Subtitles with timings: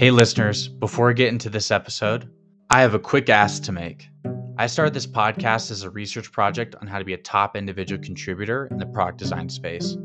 [0.00, 2.26] Hey, listeners, before we get into this episode,
[2.70, 4.08] I have a quick ask to make.
[4.56, 8.02] I started this podcast as a research project on how to be a top individual
[8.02, 9.98] contributor in the product design space.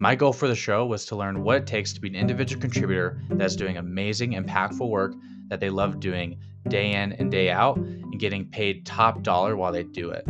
[0.00, 2.60] My goal for the show was to learn what it takes to be an individual
[2.60, 5.14] contributor that's doing amazing, impactful work
[5.46, 9.70] that they love doing day in and day out and getting paid top dollar while
[9.70, 10.26] they do it.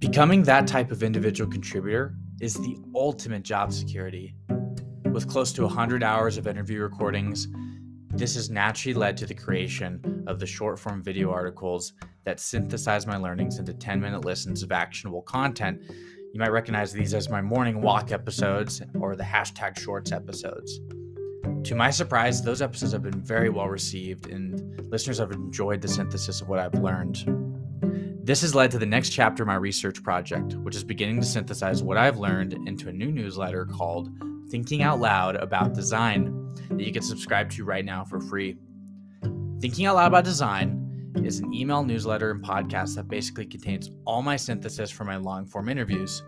[0.00, 4.34] Becoming that type of individual contributor is the ultimate job security.
[5.12, 7.46] With close to 100 hours of interview recordings,
[8.14, 11.94] this has naturally led to the creation of the short form video articles
[12.24, 15.80] that synthesize my learnings into 10 minute listens of actionable content.
[16.32, 20.80] You might recognize these as my morning walk episodes or the hashtag shorts episodes.
[21.64, 25.88] To my surprise, those episodes have been very well received, and listeners have enjoyed the
[25.88, 27.24] synthesis of what I've learned.
[28.24, 31.26] This has led to the next chapter of my research project, which is beginning to
[31.26, 34.10] synthesize what I've learned into a new newsletter called
[34.52, 38.58] Thinking Out Loud About Design that you can subscribe to right now for free.
[39.62, 44.20] Thinking Out Loud About Design is an email newsletter and podcast that basically contains all
[44.20, 46.22] my synthesis for my long form interviews.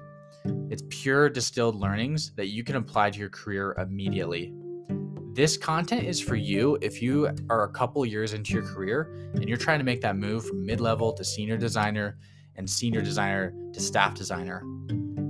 [0.71, 4.55] It's pure distilled learnings that you can apply to your career immediately.
[5.35, 9.47] This content is for you if you are a couple years into your career and
[9.47, 12.17] you're trying to make that move from mid level to senior designer
[12.57, 14.63] and senior designer to staff designer.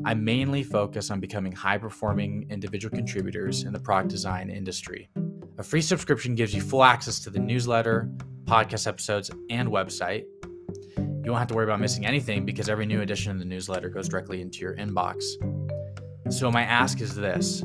[0.06, 5.08] I mainly focus on becoming high performing individual contributors in the product design industry.
[5.56, 8.10] A free subscription gives you full access to the newsletter,
[8.44, 10.25] podcast episodes, and website.
[10.98, 13.88] You won't have to worry about missing anything because every new edition of the newsletter
[13.88, 15.22] goes directly into your inbox.
[16.28, 17.64] So, my ask is this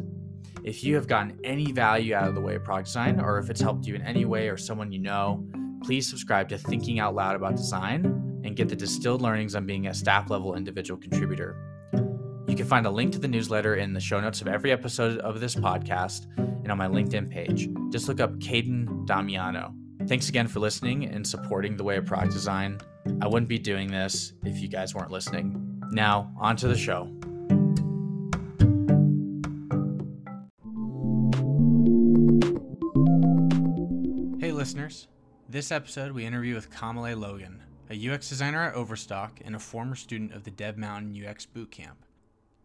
[0.63, 3.49] if you have gotten any value out of the way of product design, or if
[3.49, 5.45] it's helped you in any way or someone you know,
[5.83, 8.05] please subscribe to Thinking Out Loud About Design
[8.45, 11.78] and get the distilled learnings on being a staff level individual contributor.
[12.50, 15.19] You can find a link to the newsletter in the show notes of every episode
[15.19, 17.69] of this podcast and on my LinkedIn page.
[17.91, 19.72] Just look up Caden Damiano.
[20.08, 22.79] Thanks again for listening and supporting the way of product design.
[23.22, 25.79] I wouldn't be doing this if you guys weren't listening.
[25.91, 27.03] Now, on to the show.
[34.40, 35.07] Hey, listeners.
[35.47, 39.96] This episode, we interview with Kamalei Logan, a UX designer at Overstock and a former
[39.96, 42.09] student of the Dev Mountain UX Bootcamp.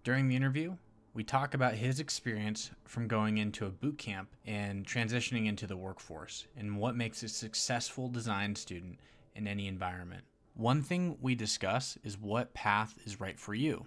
[0.05, 0.77] During the interview,
[1.15, 5.79] we talk about his experience from going into a boot camp and transitioning into the
[5.79, 8.99] workforce and what makes a successful design student
[9.35, 10.25] in any environment.
[10.53, 13.87] One thing we discuss is what path is right for you.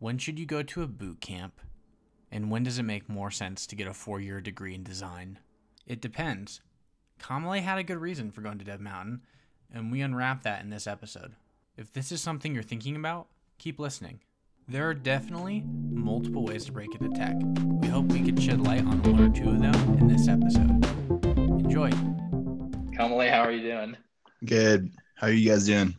[0.00, 1.62] When should you go to a boot camp?
[2.30, 5.38] And when does it make more sense to get a four year degree in design?
[5.86, 6.60] It depends.
[7.18, 9.22] Kamalei had a good reason for going to Dev Mountain,
[9.72, 11.36] and we unwrap that in this episode.
[11.74, 14.20] If this is something you're thinking about, keep listening.
[14.66, 17.34] There are definitely multiple ways to break into tech.
[17.82, 20.84] We hope we could shed light on one or two of them in this episode.
[21.60, 21.90] Enjoy.
[22.96, 23.94] Kamalei, how are you doing?
[24.42, 24.90] Good.
[25.16, 25.94] How are you guys doing?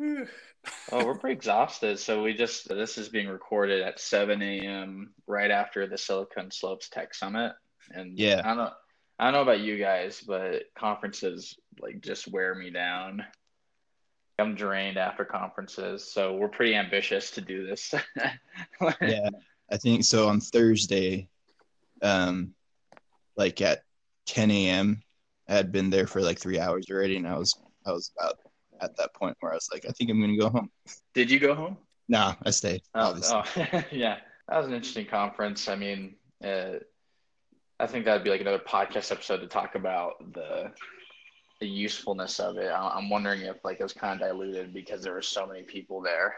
[0.00, 1.98] oh, we're pretty exhausted.
[1.98, 5.12] So we just this is being recorded at 7 a.m.
[5.26, 7.52] right after the Silicon Slopes Tech Summit.
[7.90, 8.72] And yeah, I don't know
[9.18, 13.24] I don't know about you guys, but conferences like just wear me down.
[14.38, 17.94] I'm drained after conferences, so we're pretty ambitious to do this.
[19.00, 19.28] yeah,
[19.70, 20.28] I think so.
[20.28, 21.28] On Thursday,
[22.02, 22.54] um,
[23.36, 23.82] like at
[24.26, 25.02] 10 a.m.,
[25.48, 28.38] I had been there for like three hours already, and I was I was about
[28.80, 30.70] at that point where I was like, I think I'm gonna go home.
[31.12, 31.76] Did you go home?
[32.08, 32.82] No, I stayed.
[32.94, 33.44] Oh, oh
[33.92, 34.18] yeah,
[34.48, 35.68] that was an interesting conference.
[35.68, 36.78] I mean, uh,
[37.78, 40.72] I think that'd be like another podcast episode to talk about the
[41.64, 42.70] the usefulness of it.
[42.70, 46.02] I'm wondering if like it was kind of diluted because there were so many people
[46.02, 46.34] there.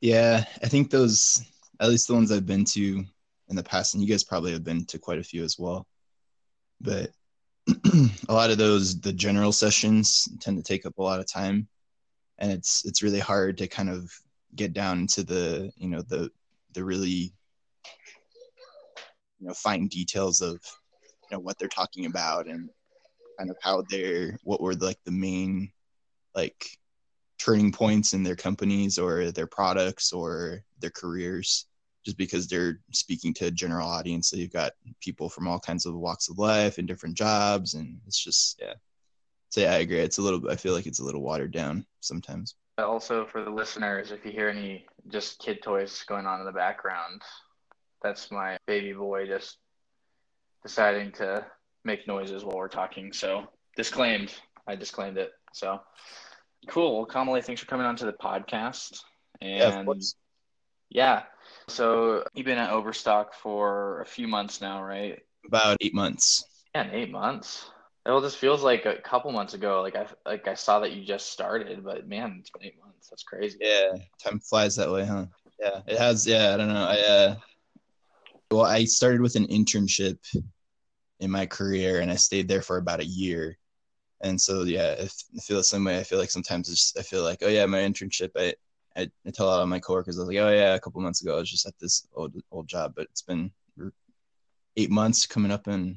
[0.00, 1.40] Yeah, I think those
[1.78, 3.04] at least the ones I've been to
[3.48, 5.86] in the past, and you guys probably have been to quite a few as well.
[6.80, 7.10] But
[8.28, 11.68] a lot of those the general sessions tend to take up a lot of time,
[12.38, 14.10] and it's it's really hard to kind of
[14.56, 16.32] get down into the you know the
[16.72, 17.32] the really
[19.38, 22.70] you know fine details of you know what they're talking about and
[23.38, 25.70] kind of how they're what were like the main
[26.34, 26.66] like
[27.38, 31.66] turning points in their companies or their products or their careers
[32.04, 34.28] just because they're speaking to a general audience.
[34.28, 37.98] So you've got people from all kinds of walks of life and different jobs and
[38.06, 38.74] it's just yeah.
[39.50, 40.00] So yeah i agree.
[40.00, 42.56] It's a little i feel like it's a little watered down sometimes.
[42.78, 46.52] Also for the listeners if you hear any just kid toys going on in the
[46.52, 47.22] background
[48.02, 49.58] that's my baby boy just
[50.62, 51.44] deciding to
[51.84, 53.12] make noises while we're talking.
[53.12, 53.46] So
[53.76, 54.32] disclaimed.
[54.66, 55.32] I disclaimed it.
[55.52, 55.80] So
[56.68, 56.96] cool.
[56.96, 59.00] Well, Kamalei, thanks for coming on to the podcast.
[59.40, 59.94] And yeah,
[60.90, 61.22] yeah.
[61.68, 65.20] So you've been at Overstock for a few months now, right?
[65.46, 66.44] About eight months.
[66.74, 67.70] Yeah, eight months.
[68.06, 69.80] It all just feels like a couple months ago.
[69.80, 73.08] Like I like I saw that you just started, but man, it's been eight months.
[73.08, 73.58] That's crazy.
[73.60, 73.92] Yeah,
[74.22, 75.26] time flies that way, huh?
[75.60, 76.26] Yeah, it has.
[76.26, 76.84] Yeah, I don't know.
[76.84, 77.36] I uh,
[78.50, 80.18] well, I started with an internship
[81.24, 83.58] in my career, and I stayed there for about a year.
[84.20, 85.08] And so, yeah, I
[85.40, 85.98] feel the same way.
[85.98, 88.30] I feel like sometimes just, I feel like, oh yeah, my internship.
[88.36, 88.54] I,
[88.96, 91.00] I, I tell a lot of my coworkers, I was like, oh yeah, a couple
[91.00, 93.50] months ago, I was just at this old old job, but it's been
[94.76, 95.96] eight months coming up, and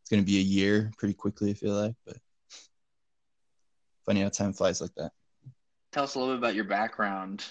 [0.00, 1.50] it's gonna be a year pretty quickly.
[1.50, 2.18] I feel like, but
[4.04, 5.12] funny how time flies like that.
[5.92, 7.44] Tell us a little bit about your background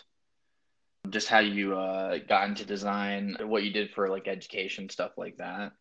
[1.10, 5.38] just how you uh, got into design, what you did for like education stuff like
[5.38, 5.72] that.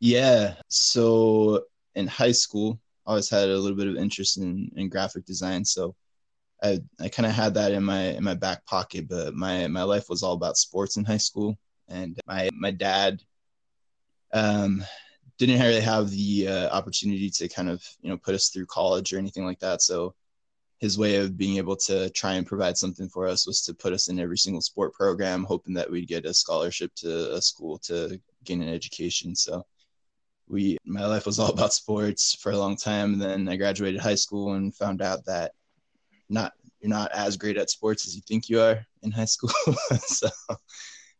[0.00, 1.64] Yeah, so
[1.94, 5.64] in high school, I always had a little bit of interest in, in graphic design,
[5.64, 5.94] so
[6.62, 9.08] I I kind of had that in my in my back pocket.
[9.08, 11.58] But my my life was all about sports in high school,
[11.88, 13.22] and my my dad
[14.32, 14.84] um
[15.38, 19.12] didn't really have the uh, opportunity to kind of you know put us through college
[19.12, 19.82] or anything like that.
[19.82, 20.14] So
[20.78, 23.92] his way of being able to try and provide something for us was to put
[23.92, 27.78] us in every single sport program, hoping that we'd get a scholarship to a school
[27.80, 29.34] to gain an education.
[29.34, 29.64] So
[30.50, 33.18] we, my life was all about sports for a long time.
[33.18, 35.52] Then I graduated high school and found out that
[36.28, 39.50] not you're not as great at sports as you think you are in high school.
[39.98, 40.28] so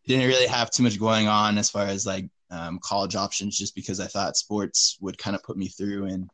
[0.07, 3.75] didn't really have too much going on as far as like um, college options, just
[3.75, 6.29] because I thought sports would kind of put me through and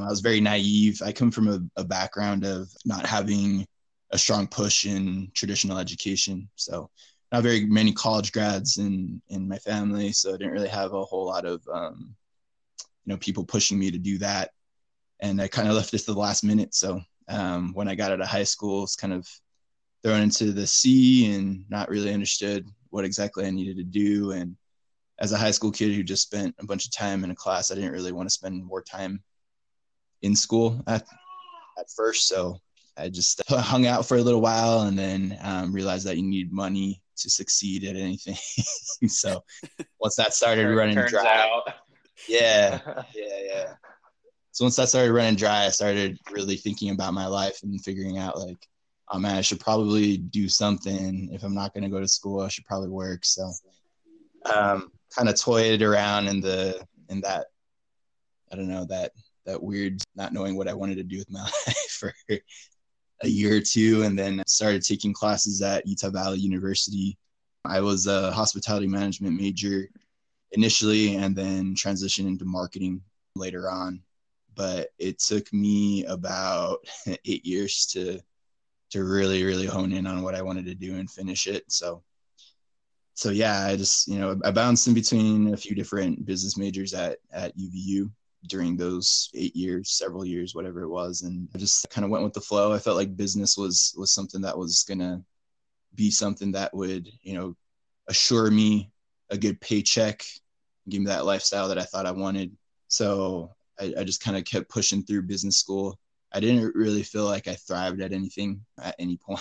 [0.00, 1.00] I was very naive.
[1.02, 3.66] I come from a, a background of not having
[4.10, 6.48] a strong push in traditional education.
[6.56, 6.90] So
[7.30, 11.04] not very many college grads in in my family, so I didn't really have a
[11.04, 12.14] whole lot of um,
[13.04, 14.50] you know people pushing me to do that,
[15.20, 16.74] and I kind of left it to the last minute.
[16.74, 19.26] So um, when I got out of high school, it's kind of
[20.02, 24.32] thrown into the sea and not really understood what exactly I needed to do.
[24.32, 24.56] And
[25.20, 27.70] as a high school kid who just spent a bunch of time in a class,
[27.70, 29.22] I didn't really want to spend more time
[30.22, 31.04] in school at,
[31.78, 32.28] at first.
[32.28, 32.58] So
[32.96, 36.52] I just hung out for a little while and then um, realized that you need
[36.52, 38.36] money to succeed at anything.
[39.08, 39.44] so
[40.00, 41.74] once that started running dry, out.
[42.28, 42.80] Yeah,
[43.14, 43.74] yeah, yeah.
[44.52, 48.18] So once that started running dry, I started really thinking about my life and figuring
[48.18, 48.58] out like,
[49.10, 51.30] oh man, I should probably do something.
[51.32, 53.24] If I'm not going to go to school, I should probably work.
[53.24, 53.50] So,
[54.54, 57.46] um, kind of toyed around in the in that,
[58.50, 59.12] I don't know that
[59.46, 62.12] that weird not knowing what I wanted to do with my life for
[63.22, 67.16] a year or two, and then I started taking classes at Utah Valley University.
[67.64, 69.88] I was a hospitality management major
[70.52, 73.02] initially, and then transitioned into marketing
[73.34, 74.02] later on.
[74.54, 76.78] But it took me about
[77.24, 78.20] eight years to
[78.90, 81.64] to really really hone in on what I wanted to do and finish it.
[81.68, 82.02] So
[83.14, 86.94] so yeah, I just you know I bounced in between a few different business majors
[86.94, 88.10] at at UVU
[88.48, 92.24] during those eight years, several years, whatever it was, and I just kind of went
[92.24, 92.72] with the flow.
[92.72, 95.22] I felt like business was was something that was gonna
[95.94, 97.56] be something that would you know
[98.08, 98.90] assure me
[99.32, 100.24] a good paycheck,
[100.88, 102.54] give me that lifestyle that I thought I wanted.
[102.88, 103.50] So
[103.80, 105.98] I, I just kind of kept pushing through business school.
[106.32, 109.40] I didn't really feel like I thrived at anything at any point.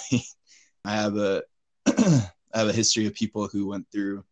[0.86, 1.44] I have a
[1.88, 4.24] I have a history of people who went through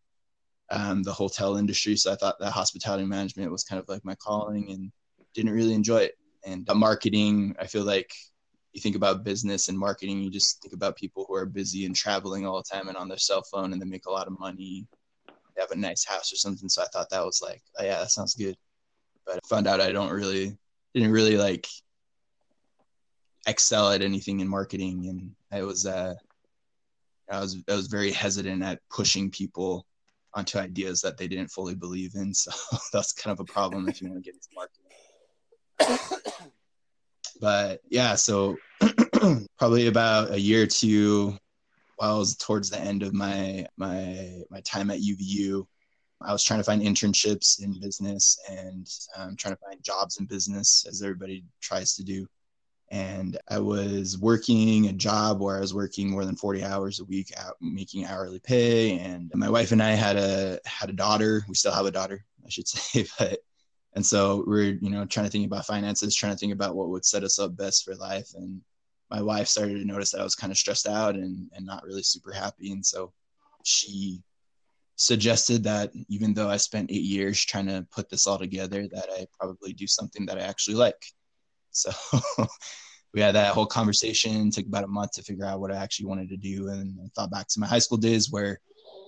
[0.70, 1.96] um, the hotel industry.
[1.96, 4.92] So I thought that hospitality management was kind of like my calling and
[5.34, 6.18] didn't really enjoy it.
[6.44, 8.12] And marketing, I feel like
[8.72, 11.94] you think about business and marketing, you just think about people who are busy and
[11.94, 14.38] traveling all the time and on their cell phone and they make a lot of
[14.38, 14.86] money.
[15.60, 16.68] Have a nice house or something.
[16.68, 18.56] So I thought that was like, oh, yeah, that sounds good.
[19.26, 20.56] But I found out I don't really,
[20.94, 21.68] didn't really like
[23.46, 25.06] excel at anything in marketing.
[25.08, 26.14] And I was, uh,
[27.30, 29.86] I was, I was very hesitant at pushing people
[30.34, 32.32] onto ideas that they didn't fully believe in.
[32.34, 32.50] So
[32.92, 36.20] that's kind of a problem if you want to get into marketing.
[37.40, 38.56] but yeah, so
[39.58, 41.36] probably about a year or two
[42.00, 45.66] while I was towards the end of my my my time at UVU,
[46.22, 50.24] I was trying to find internships in business and um, trying to find jobs in
[50.24, 52.26] business as everybody tries to do.
[52.90, 57.04] And I was working a job where I was working more than 40 hours a
[57.04, 58.98] week out making hourly pay.
[58.98, 61.44] And my wife and I had a had a daughter.
[61.48, 63.40] We still have a daughter I should say but
[63.92, 66.88] and so we're you know trying to think about finances trying to think about what
[66.88, 68.30] would set us up best for life.
[68.34, 68.62] And
[69.10, 71.84] my wife started to notice that I was kind of stressed out and and not
[71.84, 73.12] really super happy and so
[73.64, 74.22] she
[74.96, 79.08] suggested that even though I spent 8 years trying to put this all together that
[79.10, 81.02] I probably do something that I actually like
[81.70, 81.90] so
[83.14, 84.50] we had that whole conversation.
[84.50, 87.08] took about a month to figure out what I actually wanted to do, and I
[87.14, 88.60] thought back to my high school days where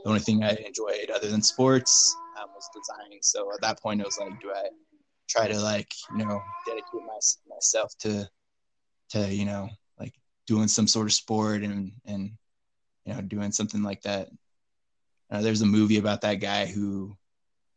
[0.03, 3.21] the only thing I enjoyed other than sports um, was designing.
[3.23, 4.69] So at that point, it was like, do I
[5.29, 7.19] try to like you know dedicate my,
[7.49, 8.29] myself to
[9.11, 9.69] to you know
[10.53, 12.33] doing some sort of sport and and
[13.07, 14.29] you know doing something like that.
[15.31, 17.17] Uh, there's a movie about that guy who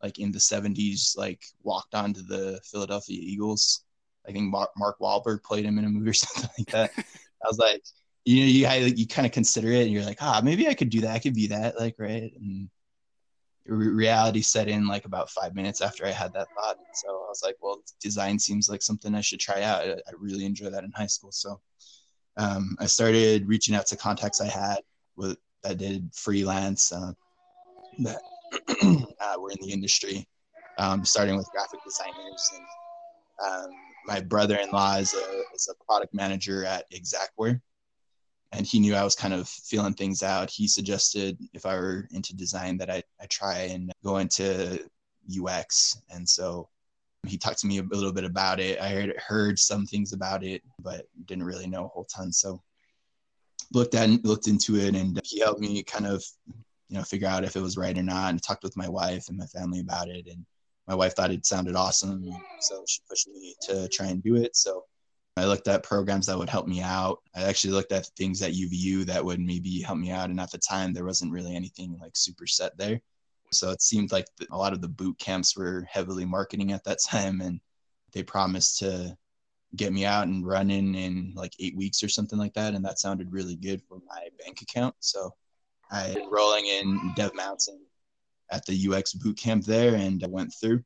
[0.03, 3.86] like in the 70s like walked onto the Philadelphia Eagles.
[4.27, 6.91] I think Mark, Mark Wahlberg played him in a movie or something like that.
[6.98, 7.82] I was like,
[8.25, 10.89] you know, you you kind of consider it, and you're like, ah, maybe I could
[10.89, 11.15] do that.
[11.15, 12.34] I could be that, like, right?
[12.36, 12.70] And
[13.67, 16.77] reality set in like about five minutes after I had that thought.
[16.94, 19.88] So I was like, well, design seems like something I should try out.
[19.88, 21.32] I, really enjoy that in high school.
[21.32, 21.60] So
[22.38, 24.80] um, I started reaching out to contacts I had
[25.15, 27.13] with that did freelance uh,
[28.00, 28.22] that
[29.20, 30.27] uh, were in the industry,
[30.77, 32.51] um, starting with graphic designers.
[32.54, 32.65] And
[33.48, 33.72] um,
[34.06, 37.62] my brother-in-law is a, is a product manager at Xactware
[38.56, 40.50] and he knew I was kind of feeling things out.
[40.50, 44.80] He suggested if I were into design that I, I try and go into
[45.30, 46.01] UX.
[46.10, 46.70] And so
[47.27, 48.79] he talked to me a little bit about it.
[48.79, 52.32] I heard, heard some things about it, but didn't really know a whole ton.
[52.32, 52.62] So
[53.74, 56.24] looked at looked into it and he helped me kind of,
[56.89, 59.27] you know, figure out if it was right or not and talked with my wife
[59.27, 60.27] and my family about it.
[60.27, 60.46] And
[60.88, 62.24] my wife thought it sounded awesome.
[62.62, 64.55] So she pushed me to try and do it.
[64.55, 64.84] So
[65.38, 67.20] I looked at programs that would help me out.
[67.36, 70.29] I actually looked at things at UVU that would maybe help me out.
[70.29, 73.01] And at the time, there wasn't really anything like super set there.
[73.55, 77.00] So it seemed like a lot of the boot camps were heavily marketing at that
[77.09, 77.41] time.
[77.41, 77.59] And
[78.13, 79.17] they promised to
[79.75, 82.74] get me out and running in like eight weeks or something like that.
[82.74, 84.95] And that sounded really good for my bank account.
[85.00, 85.33] So
[85.91, 87.79] I rolling in Dev Mountain
[88.51, 90.83] at the UX boot camp there and I went through,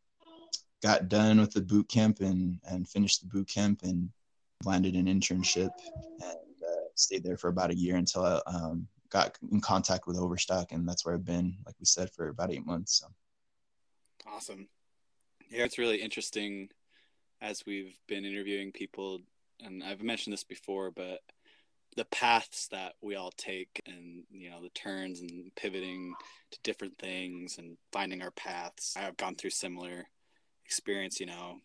[0.82, 4.10] got done with the boot camp and, and finished the boot camp and
[4.66, 5.70] landed an internship
[6.22, 10.18] and uh, stayed there for about a year until I um, got in contact with
[10.18, 13.00] Overstock, and that's where I've been, like we said, for about eight months.
[13.00, 13.08] So.
[14.28, 14.68] Awesome.
[15.50, 16.70] Yeah, it's really interesting
[17.42, 19.20] as we've been interviewing people,
[19.62, 21.22] and I've mentioned this before, but
[21.96, 26.14] the paths that we all take and you know the turns and pivoting
[26.52, 30.08] to different things and finding our paths i've gone through similar
[30.66, 31.58] experience you know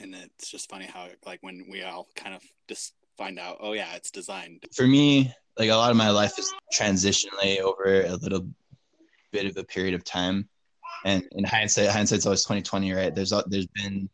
[0.00, 3.72] and it's just funny how like when we all kind of just find out oh
[3.72, 4.64] yeah it's designed.
[4.74, 8.48] For me like a lot of my life is transitionally over a little
[9.32, 10.48] bit of a period of time.
[11.04, 13.14] And in hindsight hindsight's always 2020 right?
[13.14, 14.08] There's there's been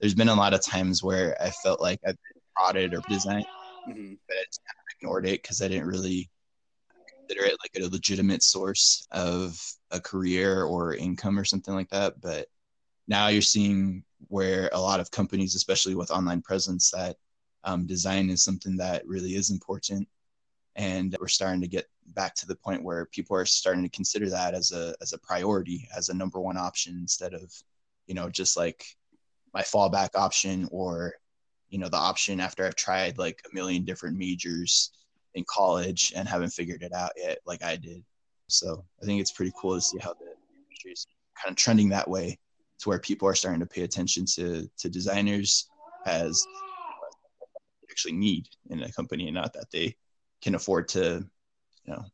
[0.00, 3.46] there's been a lot of times where i felt like i've been prodded or designed
[3.88, 4.12] mm-hmm.
[4.28, 6.28] but i just kind of ignored it because i didn't really
[7.26, 9.60] consider it like a legitimate source of
[9.90, 12.20] a career or income or something like that.
[12.20, 12.46] But
[13.08, 17.16] now you're seeing where a lot of companies, especially with online presence, that
[17.66, 20.08] um, design is something that really is important.
[20.76, 24.30] And we're starting to get back to the point where people are starting to consider
[24.30, 27.52] that as a as a priority, as a number one option instead of,
[28.06, 28.84] you know, just like
[29.52, 31.14] my fallback option or,
[31.70, 34.92] you know, the option after I've tried like a million different majors
[35.34, 38.04] in college and haven't figured it out yet, like I did.
[38.48, 40.26] So I think it's pretty cool to see how the
[40.62, 41.06] industry is
[41.42, 42.38] kind of trending that way
[42.78, 45.68] to where people are starting to pay attention to to designers
[46.06, 46.46] as
[47.96, 49.96] actually need in a company and not that they
[50.42, 51.24] can afford to
[51.86, 52.04] you know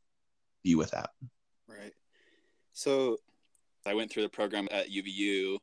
[0.62, 1.08] be without
[1.66, 1.92] right.
[2.72, 3.16] So
[3.84, 5.58] i went through the program at uvu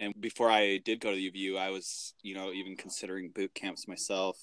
[0.00, 3.86] and before i did go to uvu i was you know even considering boot camps
[3.86, 4.36] myself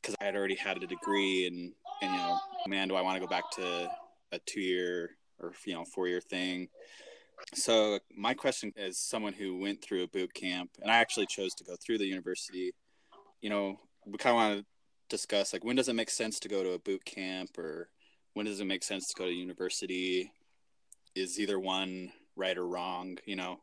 [0.00, 1.72] because i had already had a degree and
[2.02, 3.88] and you know man do i want to go back to
[4.32, 6.68] a two year or you know four year thing?
[7.54, 11.54] So my question is someone who went through a boot camp and i actually chose
[11.54, 12.72] to go through the university
[13.40, 14.66] you know we kind of want to
[15.08, 17.88] discuss like when does it make sense to go to a boot camp or
[18.34, 20.32] when does it make sense to go to university?
[21.14, 23.60] Is either one right or wrong you know?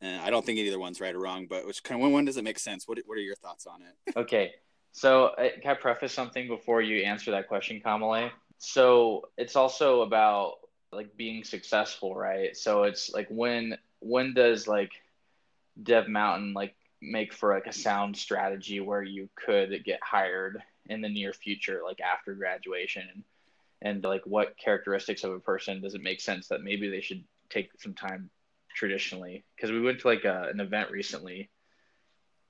[0.00, 2.24] And i don't think either one's right or wrong but which kind of when, when
[2.24, 2.86] does it make sense?
[2.86, 4.16] What, what are your thoughts on it?
[4.16, 4.52] Okay.
[4.92, 10.02] So uh, can i preface something before you answer that question kamalei so it's also
[10.02, 10.54] about
[10.92, 12.56] like being successful, right?
[12.56, 14.90] So it's like when when does like
[15.82, 21.00] Dev Mountain like make for like a sound strategy where you could get hired in
[21.00, 23.24] the near future, like after graduation,
[23.82, 27.24] and, like what characteristics of a person does it make sense that maybe they should
[27.50, 28.30] take some time
[28.74, 29.44] traditionally?
[29.54, 31.50] Because we went to like a, an event recently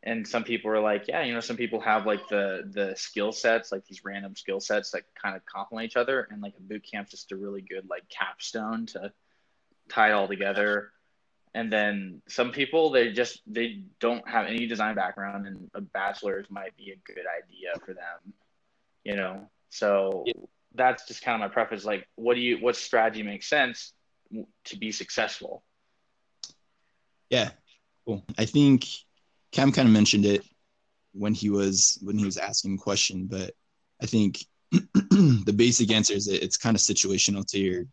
[0.03, 3.33] and some people are like yeah you know some people have like the the skill
[3.33, 6.63] sets like these random skill sets that kind of complement each other and like a
[6.63, 9.13] boot camp just a really good like capstone to
[9.89, 10.93] tie it all together
[11.59, 16.47] and then some people they just they don't have any design background and a bachelor's
[16.51, 18.33] might be a good idea for them
[19.05, 20.33] you know so yeah.
[20.75, 23.93] that's just kind of my preface like what do you what strategy makes sense
[24.65, 25.63] to be successful
[27.31, 27.51] Yeah,
[28.07, 28.25] cool.
[28.39, 28.87] I think
[29.53, 30.45] Cam kind of mentioned it
[31.13, 33.55] when he was when he was asking the question, but
[34.03, 37.87] I think the basic answer is it's kind of situational to your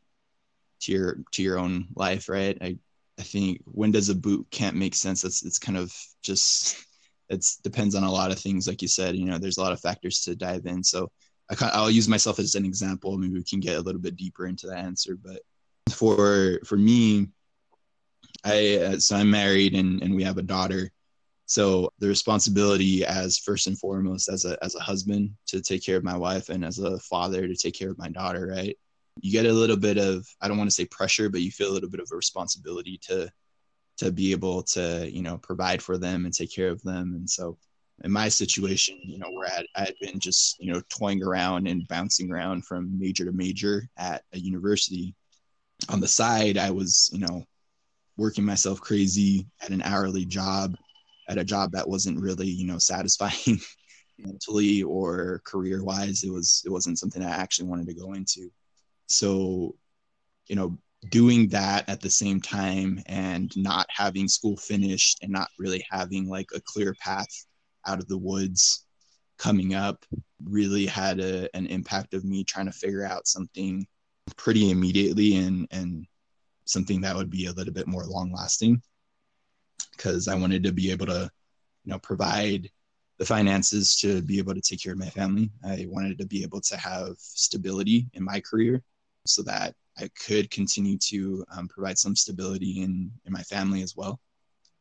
[0.81, 2.57] to your to your own life, right?
[2.62, 2.77] I
[3.19, 5.22] I think when does a boot camp make sense?
[5.22, 6.86] That's it's kind of just
[7.29, 9.15] it depends on a lot of things, like you said.
[9.15, 10.84] You know, there's a lot of factors to dive in.
[10.84, 11.10] So
[11.50, 13.17] I I'll use myself as an example.
[13.17, 15.15] Maybe we can get a little bit deeper into the answer.
[15.15, 15.41] But
[15.91, 17.27] for for me,
[18.43, 20.91] I uh, so I'm married and and we have a daughter.
[21.48, 25.98] So the responsibility as first and foremost as a as a husband to take care
[25.98, 28.77] of my wife and as a father to take care of my daughter, right?
[29.22, 31.72] You get a little bit of I don't want to say pressure, but you feel
[31.72, 33.31] a little bit of a responsibility to
[33.98, 37.13] to be able to, you know, provide for them and take care of them.
[37.15, 37.57] And so
[38.03, 41.88] in my situation, you know, where I, had been just, you know, toying around and
[41.88, 45.15] bouncing around from major to major at a university.
[45.88, 47.45] On the side, I was, you know,
[48.17, 50.75] working myself crazy at an hourly job
[51.27, 53.60] at a job that wasn't really you know satisfying
[54.17, 58.50] mentally or career wise it was it wasn't something i actually wanted to go into
[59.07, 59.75] so
[60.47, 60.77] you know
[61.09, 66.27] doing that at the same time and not having school finished and not really having
[66.27, 67.27] like a clear path
[67.85, 68.85] out of the woods
[69.38, 70.03] coming up
[70.43, 73.85] really had a, an impact of me trying to figure out something
[74.35, 76.05] pretty immediately and and
[76.65, 78.81] something that would be a little bit more long lasting
[79.95, 81.29] because I wanted to be able to,
[81.83, 82.69] you know, provide
[83.17, 85.50] the finances to be able to take care of my family.
[85.63, 88.81] I wanted to be able to have stability in my career
[89.25, 93.96] so that I could continue to um, provide some stability in, in my family as
[93.96, 94.20] well.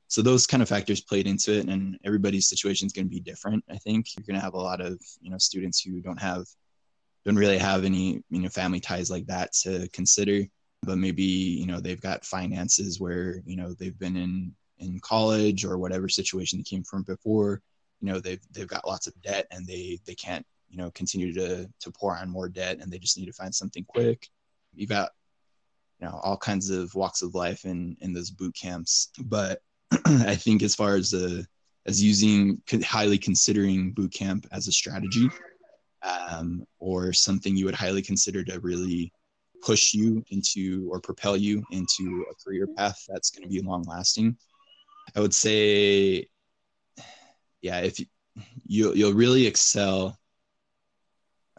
[0.08, 3.20] So those kind of factors played into it, and everybody's situation is going to be
[3.20, 3.64] different.
[3.70, 6.44] I think you're going to have a lot of you know students who don't have
[7.24, 10.42] don't really have any you know family ties like that to consider,
[10.82, 15.64] but maybe you know they've got finances where you know they've been in in college
[15.64, 17.62] or whatever situation they came from before
[18.00, 21.32] you know they've they've got lots of debt and they they can't you know continue
[21.32, 24.28] to to pour on more debt and they just need to find something quick
[24.76, 25.10] you've got
[26.00, 29.60] you know all kinds of walks of life in in those boot camps but
[30.06, 31.46] i think as far as the
[31.86, 35.28] as using highly considering boot camp as a strategy
[36.02, 39.12] um, or something you would highly consider to really
[39.62, 43.82] push you into or propel you into a career path that's going to be long
[43.84, 44.36] lasting
[45.14, 46.28] I would say,
[47.60, 48.06] yeah, if you,
[48.66, 50.18] you you'll really excel.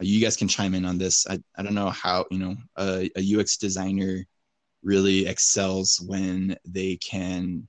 [0.00, 1.26] You guys can chime in on this.
[1.26, 4.26] I, I don't know how you know a, a UX designer
[4.82, 7.66] really excels when they can.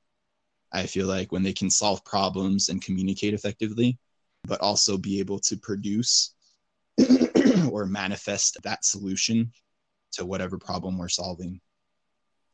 [0.74, 3.98] I feel like when they can solve problems and communicate effectively,
[4.44, 6.34] but also be able to produce
[7.72, 9.52] or manifest that solution
[10.12, 11.62] to whatever problem we're solving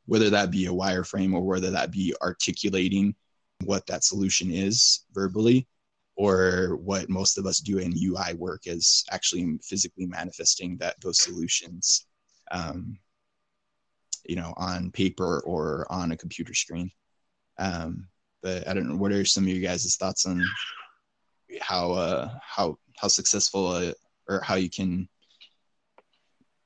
[0.06, 3.16] whether that be a wireframe or whether that be articulating
[3.64, 5.68] what that solution is verbally
[6.16, 11.22] or what most of us do in UI work is actually physically manifesting that those
[11.22, 12.06] solutions,
[12.52, 12.98] um,
[14.26, 16.92] you know, on paper or on a computer screen.
[17.58, 18.08] Um,
[18.42, 18.98] but I don't know.
[18.98, 20.44] What are some of your guys' thoughts on
[21.62, 23.94] how uh, how how successful uh,
[24.28, 25.08] or how you can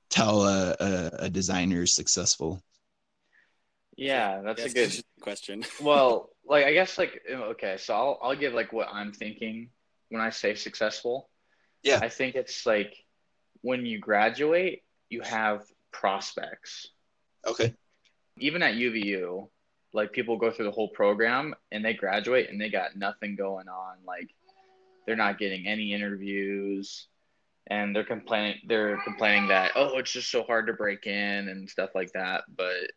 [0.10, 2.64] tell a, a, a designer is successful?
[3.98, 5.66] Yeah, that's a good question.
[5.82, 9.70] well, like I guess like okay, so I'll I'll give like what I'm thinking
[10.10, 11.30] when I say successful.
[11.84, 12.00] Yeah.
[12.02, 12.96] I think it's like
[13.62, 16.88] when you graduate, you have prospects.
[17.46, 17.74] Okay.
[18.40, 19.50] Even at UVU,
[19.94, 23.68] like people go through the whole program and they graduate and they got nothing going
[23.68, 23.98] on.
[24.06, 24.30] Like
[25.06, 27.08] they're not getting any interviews
[27.70, 31.70] and they're complaining they're complaining that oh it's just so hard to break in and
[31.70, 32.44] stuff like that.
[32.56, 32.92] But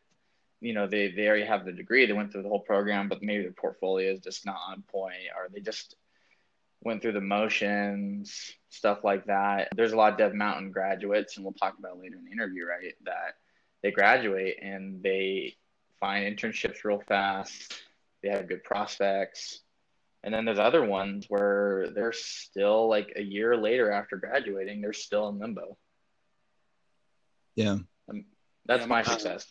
[0.61, 3.23] you know they they already have the degree they went through the whole program but
[3.23, 5.97] maybe their portfolio is just not on point or they just
[6.83, 9.69] went through the motions stuff like that.
[9.77, 12.65] There's a lot of dev mountain graduates and we'll talk about later in the interview
[12.65, 13.35] right that
[13.83, 15.57] they graduate and they
[15.99, 17.75] find internships real fast
[18.23, 19.61] they have good prospects.
[20.23, 24.93] And then there's other ones where they're still like a year later after graduating they're
[24.93, 25.79] still in limbo.
[27.57, 27.79] Yeah.
[28.09, 28.27] Um,
[28.67, 29.51] that's yeah, my success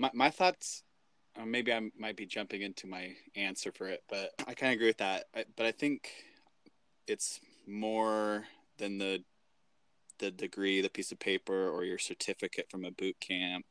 [0.00, 0.82] my, my thoughts
[1.40, 4.76] uh, maybe i might be jumping into my answer for it but i kind of
[4.76, 5.24] agree with that.
[5.34, 6.10] I, but i think
[7.06, 8.44] it's more
[8.78, 9.22] than the
[10.18, 13.64] the degree the piece of paper or your certificate from a boot camp.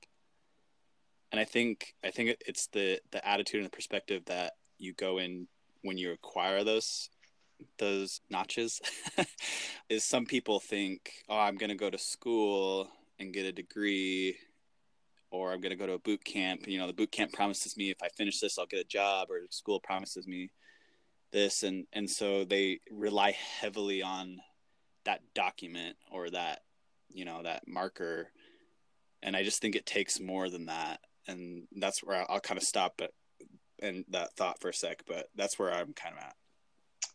[1.32, 5.18] And i think i think it's the the attitude and the perspective that you go
[5.20, 5.48] in
[5.84, 7.10] when you acquire those
[7.78, 8.82] those notches
[9.90, 12.90] is some people think oh i'm going to go to school
[13.20, 14.36] and get a degree
[15.32, 16.68] or I'm going to go to a boot camp.
[16.68, 19.30] You know, the boot camp promises me if I finish this, I'll get a job,
[19.30, 20.52] or school promises me
[21.32, 24.40] this, and and so they rely heavily on
[25.06, 26.62] that document or that
[27.10, 28.32] you know that marker,
[29.22, 32.58] and I just think it takes more than that, and that's where I'll, I'll kind
[32.58, 33.14] of stop it
[33.82, 36.36] and that thought for a sec, but that's where I'm kind of at.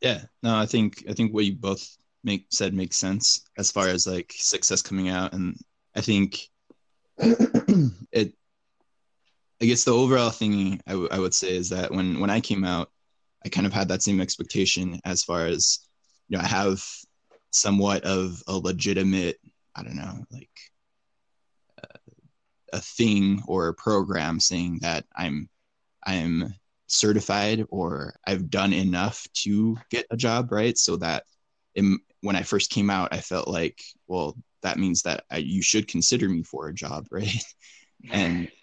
[0.00, 3.88] Yeah, no, I think I think what you both make said makes sense as far
[3.88, 5.56] as like success coming out, and
[5.94, 6.48] I think
[7.18, 8.34] it.
[9.62, 12.40] I guess the overall thing I, w- I would say is that when when I
[12.40, 12.90] came out,
[13.44, 15.80] I kind of had that same expectation as far as
[16.28, 16.84] you know I have
[17.50, 19.38] somewhat of a legitimate
[19.76, 20.50] I don't know like
[21.82, 21.98] uh,
[22.72, 25.48] a thing or a program saying that I'm
[26.04, 26.54] I'm
[26.86, 30.76] certified or I've done enough to get a job, right?
[30.76, 31.24] So that
[31.74, 35.62] in, when I first came out, I felt like, well, that means that I, you
[35.62, 37.44] should consider me for a job, right?
[38.10, 38.48] and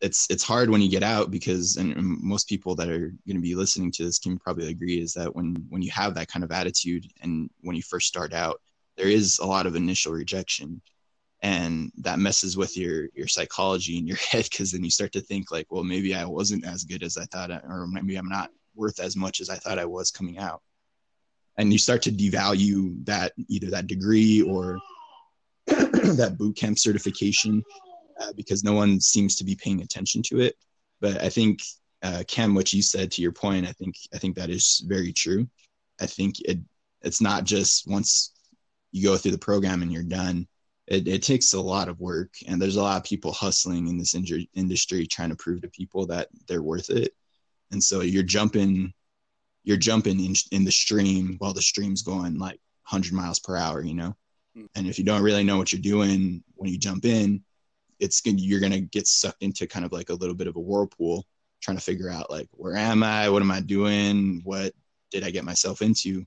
[0.00, 3.40] it's it's hard when you get out because and most people that are going to
[3.40, 6.44] be listening to this can probably agree is that when when you have that kind
[6.44, 8.60] of attitude and when you first start out
[8.96, 10.80] there is a lot of initial rejection
[11.42, 15.20] and that messes with your your psychology in your head because then you start to
[15.20, 18.50] think like well maybe i wasn't as good as i thought or maybe i'm not
[18.76, 20.62] worth as much as i thought i was coming out
[21.56, 24.78] and you start to devalue that either that degree or
[26.16, 27.62] that boot camp certification
[28.20, 30.56] uh, because no one seems to be paying attention to it.
[31.00, 31.60] But i think
[32.02, 35.12] uh, cam what you said to your point i think i think that is very
[35.12, 35.48] true.
[36.00, 36.58] I think it
[37.02, 38.32] it's not just once
[38.92, 40.46] you go through the program and you're done
[40.88, 42.30] it, it takes a lot of work.
[42.46, 45.68] And there's a lot of people hustling in this in- industry trying to prove to
[45.68, 47.14] people that they're worth it.
[47.70, 48.92] And so you're jumping
[49.64, 53.82] you're jumping in, in the stream while the stream's going like 100 miles per hour
[53.82, 54.16] you know.
[54.74, 57.42] And if you don't really know what you're doing when you jump in
[58.00, 61.26] it's you're gonna get sucked into kind of like a little bit of a whirlpool
[61.60, 64.72] trying to figure out like where am i what am i doing what
[65.10, 66.24] did i get myself into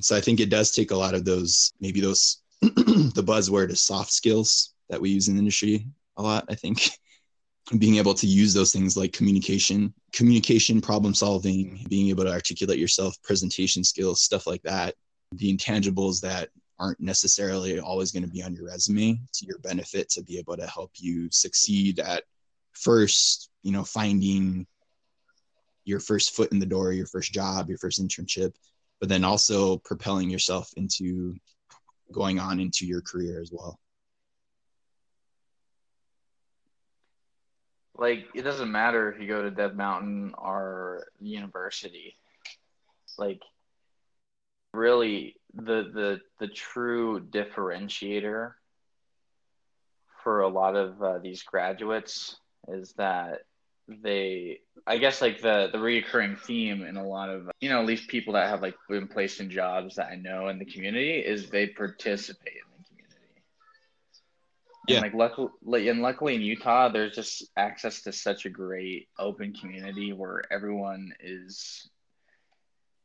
[0.00, 3.80] so i think it does take a lot of those maybe those the buzzword is
[3.80, 6.90] soft skills that we use in the industry a lot, I think.
[7.78, 12.78] being able to use those things like communication, communication, problem solving, being able to articulate
[12.78, 14.94] yourself, presentation skills, stuff like that.
[15.32, 16.48] The intangibles that
[16.80, 20.56] aren't necessarily always going to be on your resume to your benefit to be able
[20.56, 22.24] to help you succeed at
[22.72, 24.66] first, you know, finding
[25.84, 28.54] your first foot in the door, your first job, your first internship,
[28.98, 31.36] but then also propelling yourself into
[32.12, 33.78] going on into your career as well?
[37.96, 42.16] Like it doesn't matter if you go to Dev Mountain or university.
[43.18, 43.42] Like
[44.72, 48.52] really the the the true differentiator
[50.22, 52.36] for a lot of uh, these graduates
[52.68, 53.40] is that
[54.02, 57.86] they i guess like the the reoccurring theme in a lot of you know at
[57.86, 61.18] least people that have like been placed in jobs that i know in the community
[61.18, 63.42] is they participate in the community.
[64.86, 64.96] Yeah.
[64.96, 69.52] and like luckily and luckily in utah there's just access to such a great open
[69.52, 71.90] community where everyone is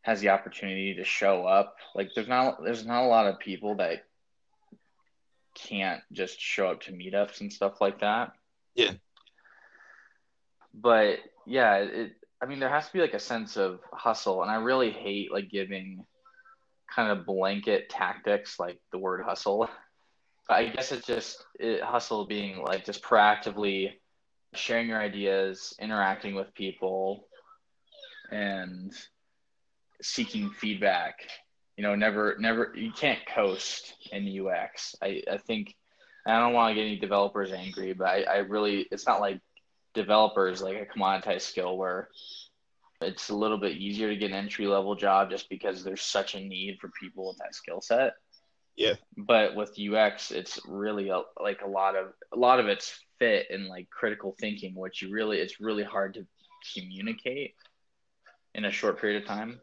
[0.05, 3.75] has the opportunity to show up like there's not there's not a lot of people
[3.75, 4.05] that
[5.55, 8.33] can't just show up to meetups and stuff like that
[8.75, 8.91] yeah
[10.81, 12.15] but yeah, it.
[12.41, 15.31] I mean, there has to be like a sense of hustle, and I really hate
[15.31, 16.05] like giving
[16.93, 19.69] kind of blanket tactics like the word hustle.
[20.49, 23.93] I guess it's just it, hustle being like just proactively
[24.53, 27.27] sharing your ideas, interacting with people,
[28.31, 28.93] and
[30.01, 31.27] seeking feedback.
[31.77, 34.95] You know, never, never, you can't coast in UX.
[35.01, 35.75] I, I think,
[36.25, 39.41] I don't want to get any developers angry, but I, I really, it's not like
[39.93, 42.09] developers like a commoditized skill where
[43.01, 46.35] it's a little bit easier to get an entry level job just because there's such
[46.35, 48.13] a need for people with that skill set.
[48.75, 48.95] Yeah.
[49.17, 53.47] But with UX, it's really a, like a lot of a lot of it's fit
[53.49, 56.25] and like critical thinking, which you really it's really hard to
[56.73, 57.53] communicate
[58.55, 59.59] in a short period of time.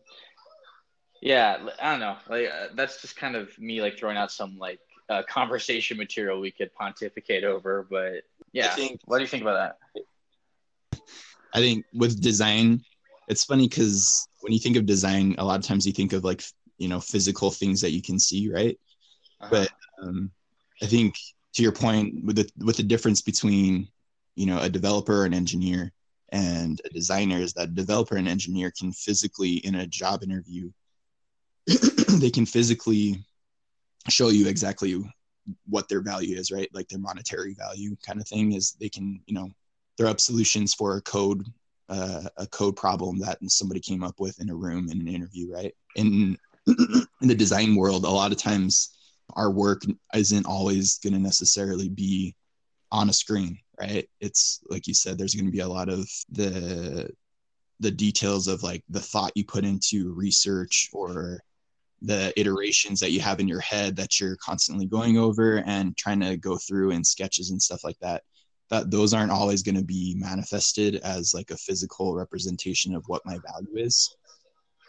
[1.20, 2.16] Yeah, I don't know.
[2.28, 6.40] Like uh, that's just kind of me like throwing out some like uh, conversation material
[6.40, 8.74] we could pontificate over, but yeah.
[8.74, 11.00] Think, what do you think about that?
[11.54, 12.82] I think with design,
[13.28, 16.24] it's funny because when you think of design, a lot of times you think of
[16.24, 16.42] like
[16.78, 18.78] you know physical things that you can see, right?
[19.40, 19.48] Uh-huh.
[19.50, 19.70] But
[20.02, 20.30] um,
[20.82, 21.14] I think
[21.54, 23.88] to your point, with the with the difference between
[24.34, 25.92] you know a developer and engineer
[26.32, 30.70] and a designer is that developer and engineer can physically in a job interview
[32.08, 33.24] they can physically
[34.08, 35.02] show you exactly
[35.68, 36.68] what their value is, right?
[36.72, 39.50] Like their monetary value kind of thing is they can, you know,
[39.96, 41.46] throw up solutions for a code,
[41.88, 45.52] uh, a code problem that somebody came up with in a room in an interview,
[45.52, 45.74] right?
[45.96, 48.96] In in the design world, a lot of times
[49.34, 49.82] our work
[50.14, 52.34] isn't always going to necessarily be
[52.92, 54.06] on a screen, right?
[54.20, 57.10] It's like you said, there's going to be a lot of the
[57.80, 61.40] the details of like the thought you put into research or
[62.02, 66.20] the iterations that you have in your head that you're constantly going over and trying
[66.20, 68.22] to go through in sketches and stuff like that
[68.70, 73.22] that those aren't always going to be manifested as like a physical representation of what
[73.24, 74.16] my value is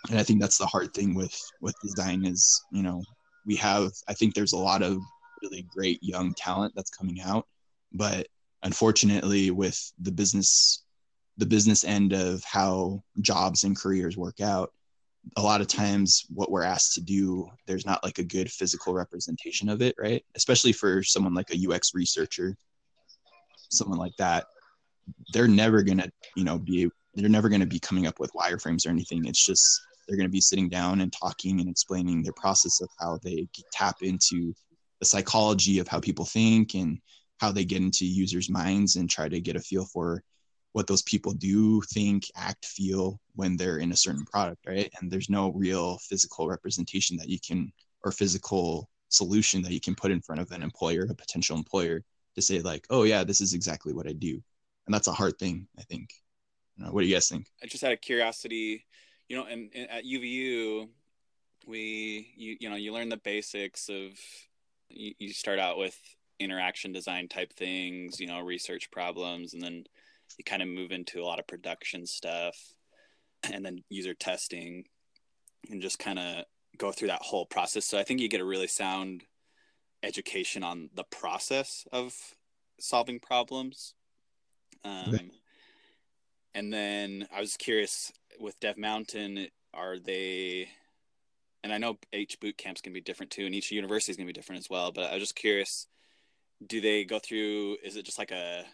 [0.10, 3.02] and i think that's the hard thing with with design is you know
[3.46, 5.00] we have i think there's a lot of
[5.42, 7.48] really great young talent that's coming out
[7.94, 8.28] but
[8.64, 10.84] unfortunately with the business
[11.38, 14.72] the business end of how jobs and careers work out
[15.38, 18.94] a lot of times what we're asked to do there's not like a good physical
[18.94, 20.24] representation of it right?
[20.36, 22.56] Especially for someone like a ux researcher
[23.70, 24.46] someone like that
[25.34, 28.34] they're never going to you know be they're never going to be coming up with
[28.34, 29.26] wireframes or anything.
[29.26, 32.90] It's just they're going to be sitting down and talking and explaining their process of
[33.00, 34.54] how they tap into
[35.00, 37.00] the psychology of how people think and
[37.44, 40.24] how they get into users minds and try to get a feel for
[40.72, 44.90] what those people do think act feel when they're in a certain product right?
[44.96, 47.70] And there's no real physical representation that you can
[48.06, 52.02] or physical solution that you can put in front of an employer a potential employer
[52.36, 54.42] to say like oh yeah this is exactly what i do.
[54.86, 56.14] And that's a hard thing i think.
[56.78, 57.48] What do you guys think?
[57.62, 58.86] I just had of curiosity
[59.28, 60.88] you know and, and at uvu
[61.68, 64.12] we you you know you learn the basics of
[64.88, 65.98] you, you start out with
[66.44, 69.84] interaction design type things you know research problems and then
[70.38, 72.56] you kind of move into a lot of production stuff
[73.52, 74.86] and then user testing
[75.70, 76.46] and just kind of
[76.78, 77.86] go through that whole process.
[77.86, 79.24] So I think you get a really sound
[80.02, 82.16] education on the process of
[82.80, 83.94] solving problems.
[84.84, 85.32] Um.
[86.56, 90.70] And then I was curious with Dev Mountain, are they?
[91.64, 94.28] And I know each boot camp's gonna be different too, and each university is gonna
[94.28, 94.92] be different as well.
[94.92, 95.88] But I was just curious,
[96.68, 97.78] do they go through?
[97.84, 98.66] Is it just like a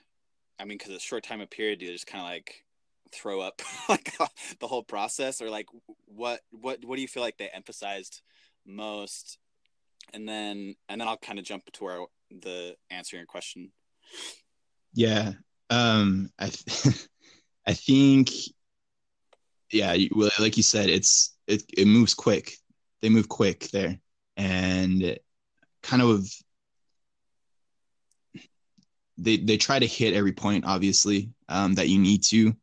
[0.60, 2.66] I mean, because a short time of period, do they just kind of like
[3.12, 4.14] throw up like
[4.60, 5.68] the whole process, or like
[6.06, 8.22] what what what do you feel like they emphasized
[8.66, 9.38] most?
[10.14, 13.72] And then and then I'll kind of jump to where the answering your question.
[14.94, 15.34] Yeah,
[15.70, 16.52] um, I
[17.66, 18.32] I think
[19.72, 22.54] yeah, well, like you said, it's it it moves quick.
[23.02, 24.00] They move quick there,
[24.36, 25.18] and
[25.84, 26.28] kind of
[29.22, 32.56] they they try to hit every point obviously um, that you need to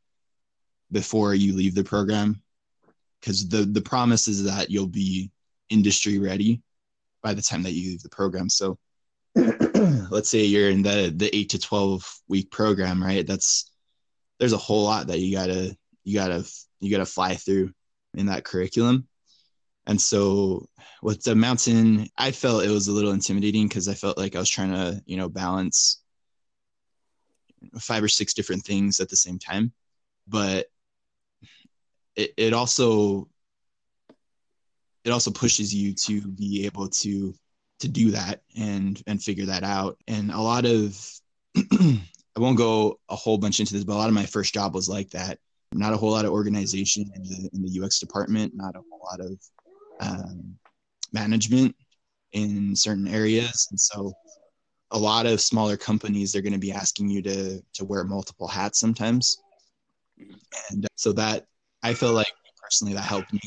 [0.91, 2.43] before you leave the program.
[3.21, 5.31] Because the the promise is that you'll be
[5.69, 6.63] industry ready
[7.23, 8.49] by the time that you leave the program.
[8.49, 8.79] So
[9.35, 13.27] let's say you're in the the 8 to 12 week program right?
[13.27, 13.71] That's
[14.39, 16.45] there's a whole lot that you gotta you gotta
[16.81, 17.73] you gotta fly through
[18.15, 19.09] in that curriculum.
[19.89, 20.67] And so
[21.03, 24.39] with Dev Mountain i felt it was a little intimidating because i felt like i
[24.39, 26.03] was trying to you know balance
[27.79, 29.73] five or six different things at the same time.
[30.27, 30.67] But
[32.15, 33.29] it, it also
[35.05, 37.35] it also pushes you to be able to
[37.81, 39.99] to do that and and figure that out.
[40.09, 40.99] And a lot of
[41.57, 44.75] i won't go a whole bunch into this but a lot of my first job
[44.75, 45.39] was like that.
[45.73, 49.01] Not a whole lot of organization in the in the ux department not a whole
[49.11, 49.39] lot of
[50.01, 50.57] um,
[51.13, 51.75] management
[52.33, 53.67] in certain areas.
[53.71, 54.13] And so
[54.93, 58.49] a lot of smaller companies they're going to be asking you to to wear multiple
[58.49, 59.39] hats sometimes.
[60.71, 61.47] And so that
[61.83, 62.27] i feel like
[62.63, 63.41] personally that helped me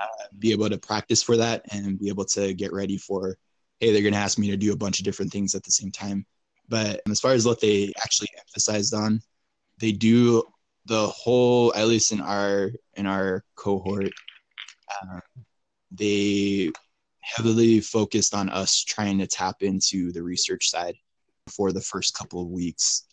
[0.00, 3.36] uh, be able to practice for that and be able to get ready for
[3.80, 5.70] hey they're going to ask me to do a bunch of different things at the
[5.70, 6.24] same time.
[6.68, 9.20] But as far as what they actually emphasized on
[9.78, 10.42] they do
[10.86, 14.12] the whole at least in our in our cohort
[14.90, 15.20] uh,
[15.90, 16.70] they
[17.24, 20.94] heavily focused on us trying to tap into the research side
[21.48, 23.04] for the first couple of weeks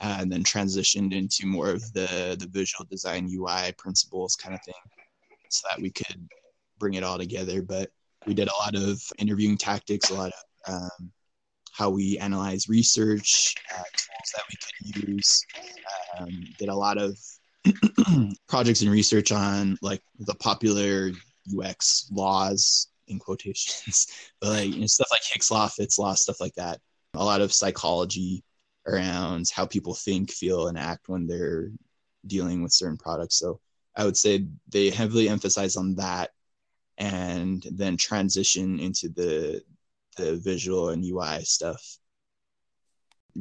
[0.00, 4.74] and then transitioned into more of the the visual design UI principles kind of thing
[5.48, 6.28] so that we could
[6.78, 7.62] bring it all together.
[7.62, 7.90] But
[8.26, 10.32] we did a lot of interviewing tactics a lot
[10.66, 11.12] of um,
[11.72, 15.44] how we analyze research uh, tools that we could use.
[16.18, 17.18] Um, did a lot of
[18.48, 21.10] projects and research on like the popular
[21.58, 24.06] ux laws in quotations,
[24.40, 26.80] but like you know, stuff like Hick's law, Fitts law, stuff like that.
[27.14, 28.44] A lot of psychology
[28.86, 31.70] around how people think, feel, and act when they're
[32.26, 33.38] dealing with certain products.
[33.38, 33.60] So
[33.96, 36.30] I would say they heavily emphasize on that,
[36.98, 39.62] and then transition into the
[40.16, 41.98] the visual and UI stuff.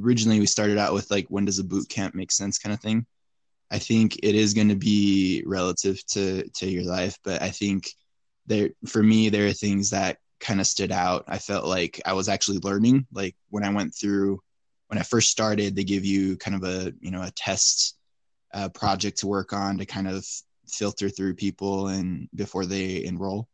[0.01, 2.81] Originally, we started out with like, when does a boot camp make sense kind of
[2.81, 3.05] thing.
[3.69, 7.91] I think it is going to be relative to to your life, but I think
[8.45, 11.23] there for me there are things that kind of stood out.
[11.27, 13.07] I felt like I was actually learning.
[13.11, 14.41] Like when I went through
[14.87, 17.95] when I first started, they give you kind of a you know a test
[18.53, 20.25] uh, project to work on to kind of
[20.67, 23.47] filter through people and before they enroll.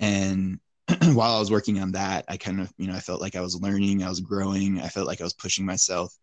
[0.00, 0.58] And
[1.12, 3.40] while I was working on that, I kind of, you know, I felt like I
[3.40, 6.14] was learning, I was growing, I felt like I was pushing myself.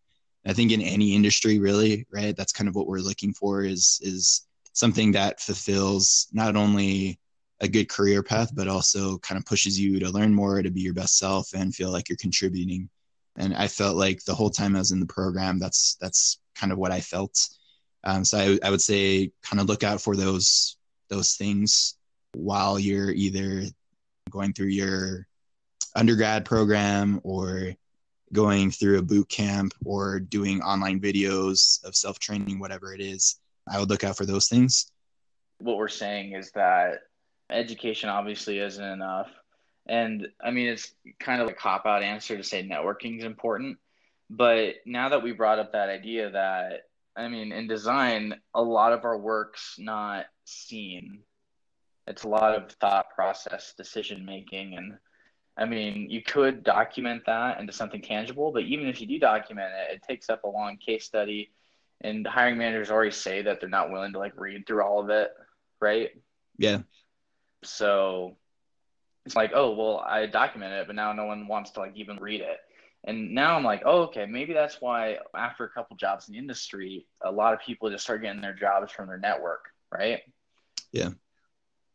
[0.46, 2.36] I think in any industry, really, right?
[2.36, 7.20] That's kind of what we're looking for is is something that fulfills not only
[7.62, 10.82] a good career path, but also kind of pushes you to learn more, to be
[10.82, 12.89] your best self, and feel like you're contributing.
[13.38, 16.71] And I felt like the whole time I was in the program, that's that's kind
[16.71, 17.38] of what I felt.
[18.04, 20.76] Um, so I, I would say kind of look out for those
[21.10, 21.95] those things
[22.34, 23.63] while you're either
[24.30, 25.28] going through your
[25.95, 27.74] undergrad program or
[28.34, 33.39] going through a boot camp or doing online videos of self training, whatever it is.
[33.71, 34.91] I would look out for those things.
[35.60, 37.02] What we're saying is that
[37.52, 39.30] education obviously isn't enough.
[39.88, 43.78] And I mean, it's kind of a cop out answer to say networking is important.
[44.30, 46.84] But now that we brought up that idea that
[47.16, 51.20] I mean, in design, a lot of our work's not seen.
[52.08, 54.98] It's a lot of thought process, decision making, and
[55.58, 59.72] I mean, you could document that into something tangible, but even if you do document
[59.90, 61.52] it, it takes up a long case study,
[62.02, 65.10] and hiring managers already say that they're not willing to like read through all of
[65.10, 65.32] it,
[65.80, 66.10] right?
[66.58, 66.80] Yeah.
[67.63, 68.38] So
[69.26, 72.17] it's like, oh well, I documented it, but now no one wants to like even
[72.17, 72.58] read it.
[73.04, 76.39] And now I'm like, oh, okay, maybe that's why after a couple jobs in the
[76.39, 80.21] industry, a lot of people just start getting their jobs from their network, right?
[80.91, 81.10] Yeah.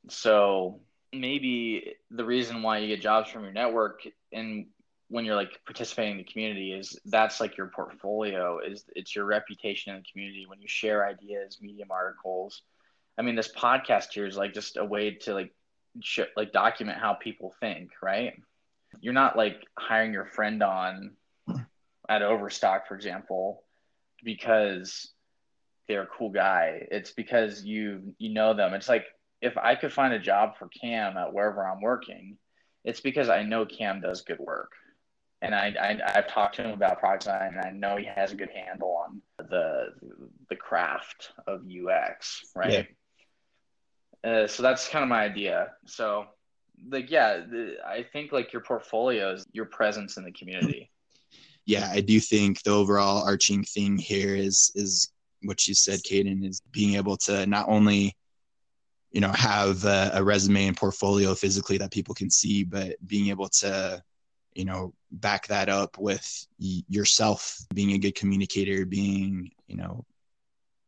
[0.09, 0.81] So
[1.13, 4.03] maybe the reason why you get jobs from your network
[4.33, 4.67] and
[5.09, 9.25] when you're like participating in the community is that's like your portfolio is it's your
[9.25, 12.63] reputation in the community when you share ideas medium articles
[13.17, 15.53] i mean this podcast here is like just a way to like
[16.01, 18.35] sh- like document how people think right
[19.01, 21.13] you're not like hiring your friend on
[22.09, 23.63] at Overstock, for example,
[24.23, 25.13] because
[25.89, 26.87] they're a cool guy.
[26.91, 28.75] It's because you you know them.
[28.75, 29.07] It's like
[29.41, 32.39] if I could find a job for Cam at wherever I'm working,
[32.85, 34.73] it's because I know Cam does good work.
[35.43, 38.33] And I, I have talked to him about product design, and I know he has
[38.33, 39.89] a good handle on the
[40.49, 42.73] the craft of UX, right?
[42.73, 42.83] Yeah.
[44.27, 45.73] Uh, so that's kind of my idea.
[45.87, 46.27] So
[46.89, 50.91] like yeah the, i think like your portfolio is your presence in the community
[51.65, 55.11] yeah i do think the overall arching thing here is is
[55.43, 58.17] what you said Caden, is being able to not only
[59.13, 63.29] you know have a, a, resume and portfolio physically that people can see but being
[63.29, 64.03] able to
[64.55, 70.05] you know back that up with y- yourself being a good communicator being you know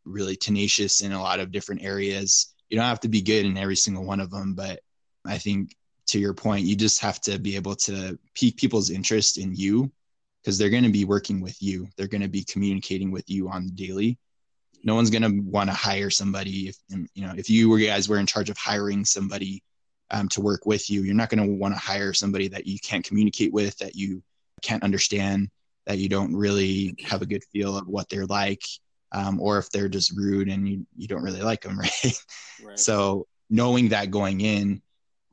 [0.04, 3.56] really tenacious in a lot of different areas you don't have to be good in
[3.56, 4.80] every single one of them but
[5.26, 5.74] i think
[6.08, 9.92] to your point, you just have to be able to pique people's interest in you
[10.42, 11.86] because they're going to be working with you.
[11.96, 14.18] They're going to be communicating with you on the daily.
[14.82, 16.76] No one's going to want to hire somebody if
[17.14, 19.62] you know if you were guys were in charge of hiring somebody
[20.10, 21.02] um, to work with you.
[21.02, 24.22] You're not going to want to hire somebody that you can't communicate with, that you
[24.62, 25.50] can't understand,
[25.86, 28.62] that you don't really have a good feel of what they're like,
[29.12, 32.22] um, or if they're just rude and you you don't really like them, right?
[32.62, 32.78] right.
[32.78, 34.82] So knowing that going in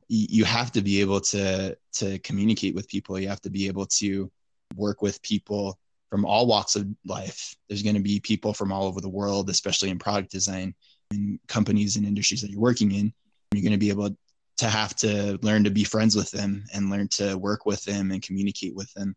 [0.08, 3.86] you have to be able to to communicate with people you have to be able
[3.86, 4.32] to
[4.76, 5.78] work with people
[6.10, 9.50] from all walks of life there's going to be people from all over the world
[9.50, 10.74] especially in product design
[11.12, 13.12] and companies and industries that you're working in
[13.52, 14.10] you're going to be able
[14.58, 18.12] to have to learn to be friends with them and learn to work with them
[18.12, 19.16] and communicate with them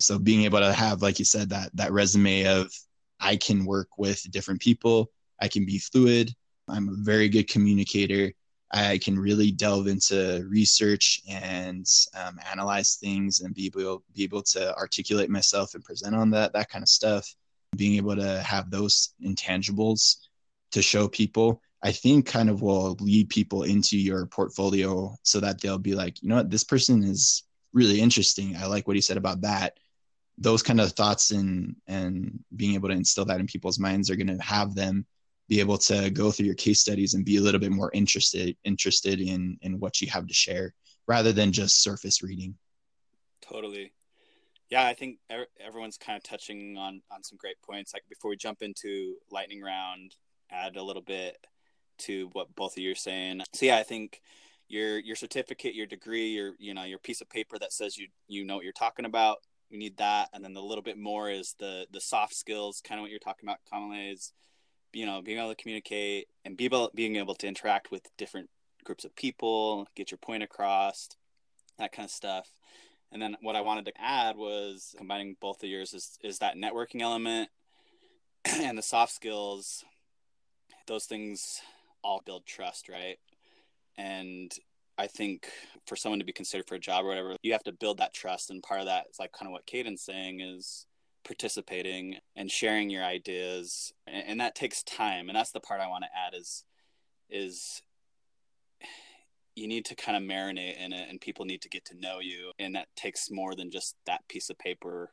[0.00, 2.72] so being able to have like you said that that resume of
[3.22, 6.34] i can work with different people i can be fluid
[6.68, 8.32] i'm a very good communicator
[8.72, 14.42] I can really delve into research and um, analyze things and be able be able
[14.42, 17.34] to articulate myself and present on that that kind of stuff.
[17.76, 20.16] Being able to have those intangibles
[20.72, 25.60] to show people, I think, kind of will lead people into your portfolio so that
[25.60, 27.44] they'll be like, you know what, this person is
[27.74, 28.56] really interesting.
[28.56, 29.78] I like what he said about that.
[30.38, 34.16] Those kind of thoughts and and being able to instill that in people's minds are
[34.16, 35.06] going to have them
[35.48, 38.56] be able to go through your case studies and be a little bit more interested
[38.64, 40.74] interested in in what you have to share
[41.06, 42.56] rather than just surface reading.
[43.40, 43.92] Totally.
[44.70, 45.18] Yeah i think
[45.60, 47.92] everyone's kind of touching on on some great points.
[47.92, 50.16] Like before we jump into lightning round
[50.50, 51.38] add a little bit
[51.98, 53.42] to what both of you are saying.
[53.52, 54.22] So yeah i think
[54.72, 58.08] your your certificate, your degree, your you know your piece of paper that says you
[58.26, 59.36] you know what you're talking about.
[59.72, 62.98] You need that, and then the little bit more is the the soft skills, kind
[62.98, 64.34] of what you're talking about, commonly is
[64.92, 68.50] you know being able to communicate and be able being able to interact with different
[68.84, 71.08] groups of people, get your point across,
[71.78, 72.48] that kind of stuff.
[73.10, 76.56] And then what I wanted to add was combining both of yours is is that
[76.56, 77.48] networking element
[78.44, 79.84] and the soft skills.
[80.86, 81.62] Those things
[82.04, 83.18] all build trust, right?
[83.96, 84.52] And
[84.98, 85.48] I think
[85.86, 88.14] for someone to be considered for a job or whatever, you have to build that
[88.14, 88.50] trust.
[88.50, 90.86] And part of that is like kind of what Caden's saying is
[91.24, 93.92] participating and sharing your ideas.
[94.06, 95.28] And, and that takes time.
[95.28, 96.64] And that's the part I want to add is
[97.30, 97.82] is
[99.54, 102.20] you need to kind of marinate in it and people need to get to know
[102.20, 102.52] you.
[102.58, 105.10] And that takes more than just that piece of paper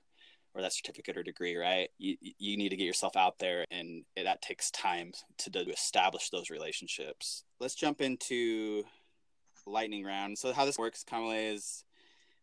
[0.54, 1.90] or that certificate or degree, right?
[1.98, 6.30] You, you need to get yourself out there and that takes time to, to establish
[6.30, 7.44] those relationships.
[7.60, 8.84] Let's jump into
[9.70, 10.38] lightning round.
[10.38, 11.84] So how this works, Kamalei, is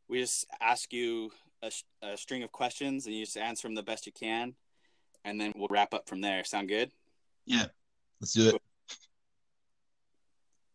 [0.08, 1.30] we just ask you
[1.62, 1.70] a,
[2.02, 4.54] a, string of questions and you just answer them the best you can,
[5.24, 6.44] and then we'll wrap up from there.
[6.44, 6.90] Sound good?
[7.44, 7.66] Yeah,
[8.20, 8.62] let's do it.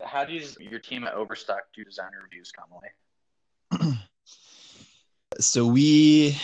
[0.03, 3.97] How does your team at Overstock do designer reviews, Kamalei?
[5.39, 6.37] so we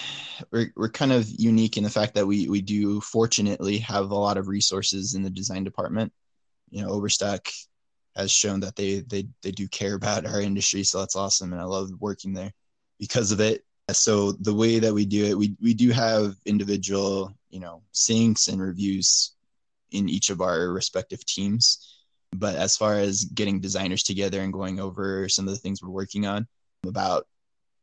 [0.52, 4.16] we're, we're kind of unique in the fact that we we do fortunately have a
[4.16, 6.14] lot of resources in the design department
[6.70, 7.48] you know overstock
[8.18, 11.62] has shown that they they they do care about our industry so that's awesome and
[11.62, 12.52] i love working there
[13.00, 13.64] because of it.
[13.92, 18.52] So the way that we do it we we do have individual you know syncs
[18.52, 19.34] and reviews
[19.92, 21.94] in each of our respective teams.
[22.36, 25.90] But as far as getting designers together and going over some of the things we're
[25.90, 26.46] working on
[26.86, 27.26] about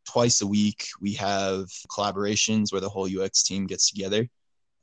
[0.06, 4.28] twice a week we have collaborations where the whole ux team gets together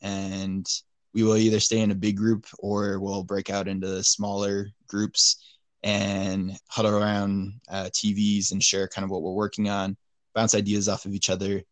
[0.01, 0.67] and
[1.13, 5.57] we will either stay in a big group or we'll break out into smaller groups
[5.83, 9.97] and huddle around uh, TVs and share kind of what we're working on,
[10.33, 11.63] bounce ideas off of each other.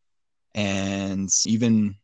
[0.56, 1.96] And even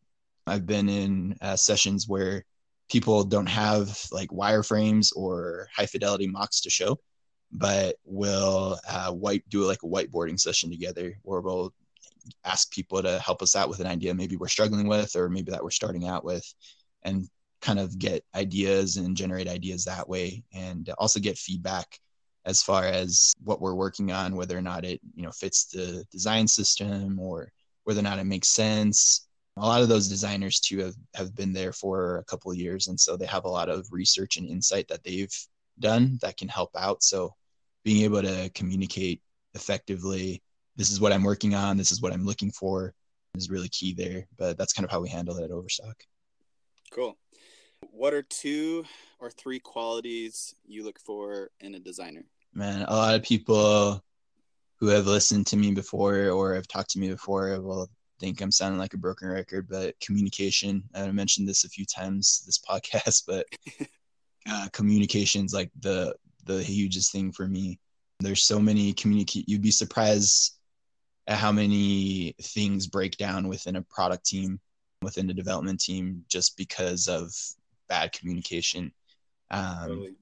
[0.48, 2.46] I've been in uh, sessions where
[2.90, 7.00] people don't have like wireframes or high fidelity mocks to show,
[7.52, 11.74] but we'll uh, white do like a whiteboarding session together where we'll
[12.44, 15.52] ask people to help us out with an idea maybe we're struggling with or maybe
[15.52, 16.56] that we're starting out with
[17.06, 17.28] and
[17.62, 22.00] kind of get ideas and generate ideas that way and also get feedback
[22.46, 26.06] as far as what we're working on whether or not it you know fits the
[26.12, 27.50] design system or
[27.86, 29.28] whether or not it makes sense.
[29.58, 33.00] A lot of those designers too have, have been there for a couple years and
[33.00, 35.34] so they have a lot of research and insight that they've
[35.80, 37.02] done that can help out.
[37.04, 37.34] So
[37.86, 39.22] being able to communicate
[39.54, 40.42] effectively
[40.76, 42.94] this is what i'm working on this is what i'm looking for
[43.36, 45.96] is really key there but that's kind of how we handle it at overstock
[46.92, 47.18] Cool.
[47.92, 48.86] What are two
[49.20, 52.26] or three qualities you look for in a designer?
[52.54, 54.04] Man, a lot of people
[54.80, 58.52] who have listened to me before or have talked to me before will think I'm
[58.52, 60.84] sounding like a broken record, but communication.
[60.94, 63.46] I mentioned this a few times this podcast, but
[64.50, 66.16] uh, communication is like the
[66.46, 67.80] the hugest thing for me.
[68.20, 69.50] There's so many communicate.
[69.50, 70.58] You'd be surprised
[71.28, 74.60] at how many things break down within a product team
[75.02, 77.32] within the development team just because of
[77.88, 78.92] bad communication.
[79.52, 80.16] Um, totally.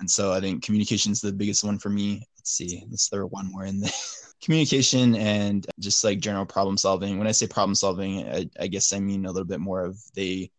[0.00, 2.24] And so I think communication is the biggest one for me.
[2.36, 3.90] Let's see, let's throw one more in there.
[4.42, 7.18] communication and just like general problem solving.
[7.18, 9.98] When I say problem solving, I, I guess I mean a little bit more of
[10.14, 10.50] they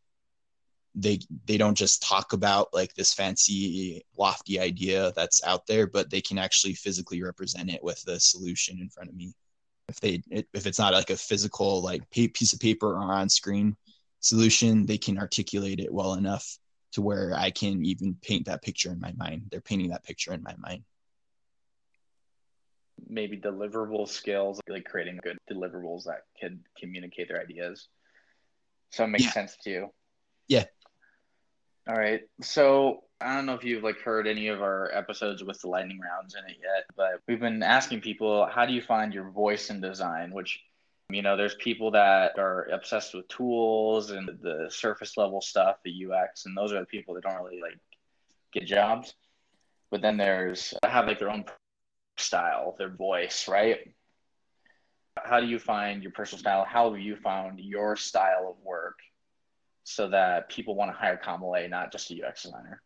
[0.96, 6.10] they they don't just talk about like this fancy lofty idea that's out there but
[6.10, 9.34] they can actually physically represent it with a solution in front of me
[9.90, 13.76] if they if it's not like a physical like piece of paper or on screen
[14.22, 16.58] solution they can articulate it well enough
[16.92, 19.44] to where i can even paint that picture in my mind.
[19.52, 20.84] They're painting that picture in my mind.
[23.08, 27.88] Maybe deliverable skills like creating good deliverables that could communicate their ideas.
[28.92, 29.32] So it makes yeah.
[29.32, 29.88] sense to you?
[30.48, 30.66] Yeah.
[31.88, 32.22] All right.
[32.42, 36.00] So I don't know if you've like heard any of our episodes with the lightning
[36.00, 39.70] rounds in it yet, but we've been asking people, how do you find your voice
[39.70, 40.32] in design?
[40.32, 40.62] Which,
[41.10, 46.06] you know, there's people that are obsessed with tools and the surface level stuff, the
[46.06, 47.78] UX, and those are the people that don't really like
[48.54, 49.14] get jobs.
[49.92, 51.44] But then there's have like their own
[52.18, 53.80] style, their voice, right?
[55.22, 56.64] How do you find your personal style?
[56.64, 59.00] How have you found your style of work
[59.84, 62.82] so that people want to hire Kamalei, not just a UX designer?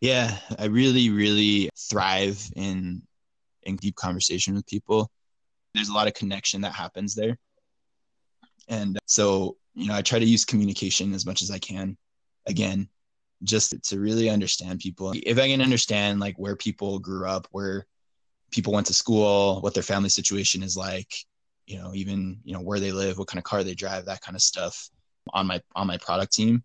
[0.00, 3.02] Yeah, I really, really thrive in
[3.62, 5.10] in deep conversation with people.
[5.74, 7.38] There's a lot of connection that happens there.
[8.68, 11.96] And so, you know, I try to use communication as much as I can.
[12.46, 12.88] Again,
[13.42, 15.12] just to really understand people.
[15.14, 17.86] If I can understand like where people grew up, where
[18.50, 21.12] people went to school, what their family situation is like,
[21.66, 24.22] you know, even, you know, where they live, what kind of car they drive, that
[24.22, 24.88] kind of stuff
[25.32, 26.62] on my on my product team,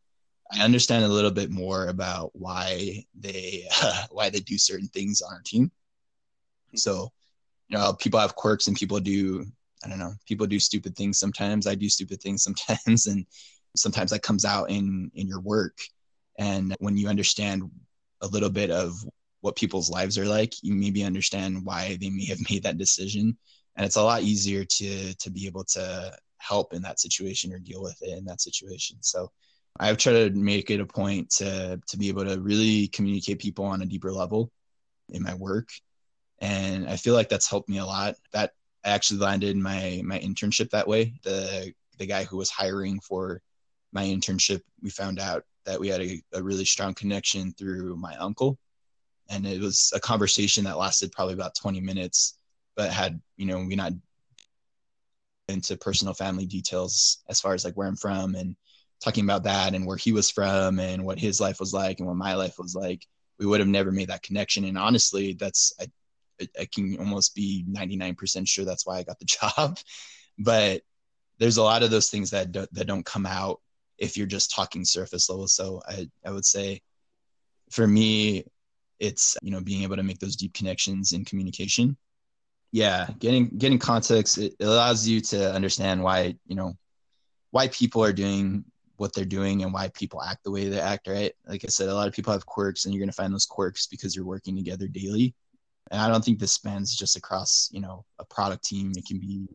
[0.51, 5.21] I understand a little bit more about why they uh, why they do certain things
[5.21, 5.71] on our team.
[6.75, 7.11] So,
[7.67, 9.45] you know, people have quirks and people do
[9.83, 11.65] I don't know, people do stupid things sometimes.
[11.65, 13.25] I do stupid things sometimes and
[13.75, 15.77] sometimes that comes out in in your work.
[16.39, 17.69] And when you understand
[18.21, 18.93] a little bit of
[19.41, 23.37] what people's lives are like, you maybe understand why they may have made that decision.
[23.75, 27.59] And it's a lot easier to to be able to help in that situation or
[27.59, 28.97] deal with it in that situation.
[29.01, 29.31] So
[29.79, 33.65] I've tried to make it a point to to be able to really communicate people
[33.65, 34.51] on a deeper level
[35.09, 35.69] in my work.
[36.39, 38.15] And I feel like that's helped me a lot.
[38.33, 38.53] That
[38.83, 41.13] actually landed my my internship that way.
[41.23, 43.41] The the guy who was hiring for
[43.91, 48.15] my internship, we found out that we had a, a really strong connection through my
[48.15, 48.57] uncle.
[49.29, 52.37] And it was a conversation that lasted probably about 20 minutes,
[52.75, 53.93] but had, you know, we not
[55.47, 58.55] into personal family details as far as like where I'm from and
[59.01, 62.07] talking about that and where he was from and what his life was like and
[62.07, 63.05] what my life was like,
[63.39, 64.65] we would have never made that connection.
[64.65, 65.87] And honestly, that's I,
[66.59, 69.25] I can almost be 99% sure that's why I got the
[69.57, 69.77] job.
[70.37, 70.81] But
[71.39, 73.59] there's a lot of those things that do, that don't come out
[73.97, 75.47] if you're just talking surface level.
[75.47, 76.81] So I I would say
[77.71, 78.45] for me
[78.99, 81.97] it's you know being able to make those deep connections in communication
[82.71, 86.73] yeah getting getting context it allows you to understand why you know
[87.49, 88.63] why people are doing
[89.01, 91.33] what they're doing and why people act the way they act right?
[91.47, 93.47] Like i said a lot of people have quirks and you're going to find those
[93.47, 95.33] quirks because you're working together daily.
[95.89, 98.93] And i don't think this spans just across you know a product team.
[98.95, 99.47] It can be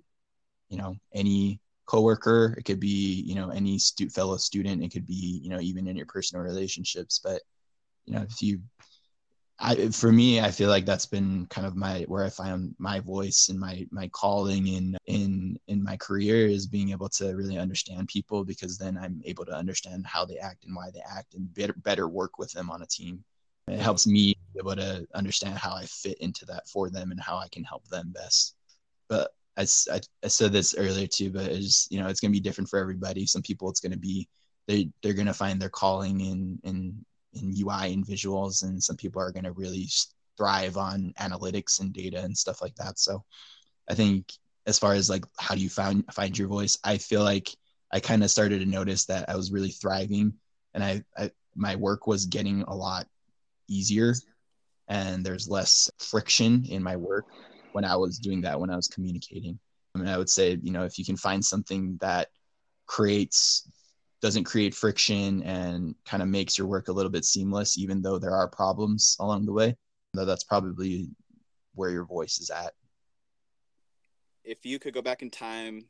[0.69, 2.57] you know any coworker.
[2.59, 4.83] It could be you know any stu- fellow student.
[4.83, 7.21] It could be you know even in your personal relationships.
[7.23, 7.41] But
[8.05, 8.61] you know if you
[9.59, 13.01] I, for me, I feel like that's been kind of my where I find my
[13.01, 17.57] voice and my my calling in in in my career is being able to really
[17.57, 21.35] understand people because then I'm able to understand how they act and why they act
[21.35, 23.25] and better better work with them on a team.
[23.69, 27.21] It helps me be able to understand how I fit into that for them and
[27.21, 28.55] how I can help them best.
[29.09, 32.41] But I, I, I said this earlier too, but it's you know it's gonna be
[32.41, 33.25] different for everybody.
[33.25, 34.29] Some people it's gonna be
[34.69, 37.05] they they're gonna find their calling in in
[37.41, 39.89] in UI and visuals, and some people are going to really
[40.37, 42.99] thrive on analytics and data and stuff like that.
[42.99, 43.25] So
[43.89, 44.33] I think
[44.67, 47.49] as far as like how do you find find your voice, I feel like
[47.93, 50.35] I kind of started to notice that I was really thriving,
[50.75, 53.07] and I, I my work was getting a lot
[53.69, 54.15] easier,
[54.89, 57.27] and there's less friction in my work
[57.73, 59.59] when I was doing that when I was communicating.
[59.95, 62.29] I mean, I would say you know if you can find something that
[62.87, 63.69] creates
[64.27, 68.19] doesn't create friction and kind of makes your work a little bit seamless, even though
[68.19, 69.77] there are problems along the way.
[70.15, 71.11] Though that's probably
[71.77, 72.73] where your voice is at.
[74.43, 75.85] If you could go back in time,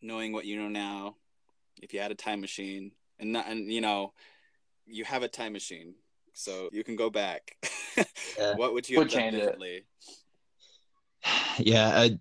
[0.00, 1.16] knowing what you know now,
[1.82, 4.14] if you had a time machine, and not, and you know,
[4.86, 5.94] you have a time machine,
[6.32, 7.56] so you can go back.
[8.38, 8.54] yeah.
[8.56, 9.84] What would you have done differently?
[9.84, 9.84] It.
[11.58, 12.18] Yeah, I,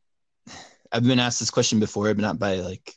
[0.92, 2.94] I've been asked this question before, but not by like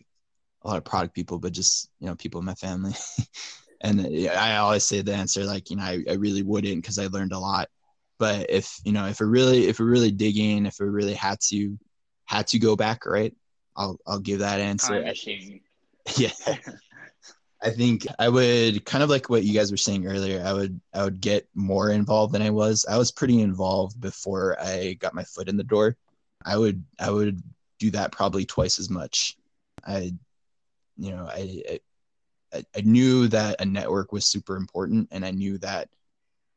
[0.66, 2.94] a lot of product people, but just you know people in my family.
[3.80, 7.06] and I always say the answer like you know I, I really wouldn't because I
[7.06, 7.68] learned a lot.
[8.18, 11.38] But if you know if we really if we really digging, if we really had
[11.48, 11.78] to
[12.24, 13.34] had to go back, right?
[13.76, 14.94] I'll I'll give that answer.
[16.16, 16.30] Yeah.
[17.60, 20.40] I think I would kind of like what you guys were saying earlier.
[20.46, 22.86] I would I would get more involved than I was.
[22.88, 25.96] I was pretty involved before I got my foot in the door.
[26.44, 27.42] I would I would
[27.80, 29.36] do that probably twice as much.
[29.84, 30.14] I
[30.96, 31.78] you know, I,
[32.52, 35.88] I, I knew that a network was super important, and I knew that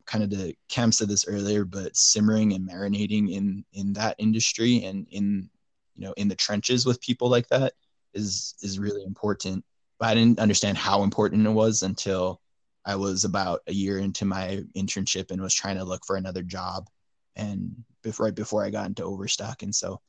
[0.05, 4.83] kind of the Cam said this earlier, but simmering and marinating in in that industry
[4.83, 5.49] and in
[5.95, 7.73] you know in the trenches with people like that
[8.13, 9.63] is is really important.
[9.99, 12.41] But I didn't understand how important it was until
[12.85, 16.41] I was about a year into my internship and was trying to look for another
[16.43, 16.89] job,
[17.35, 20.01] and before right before I got into Overstock, and so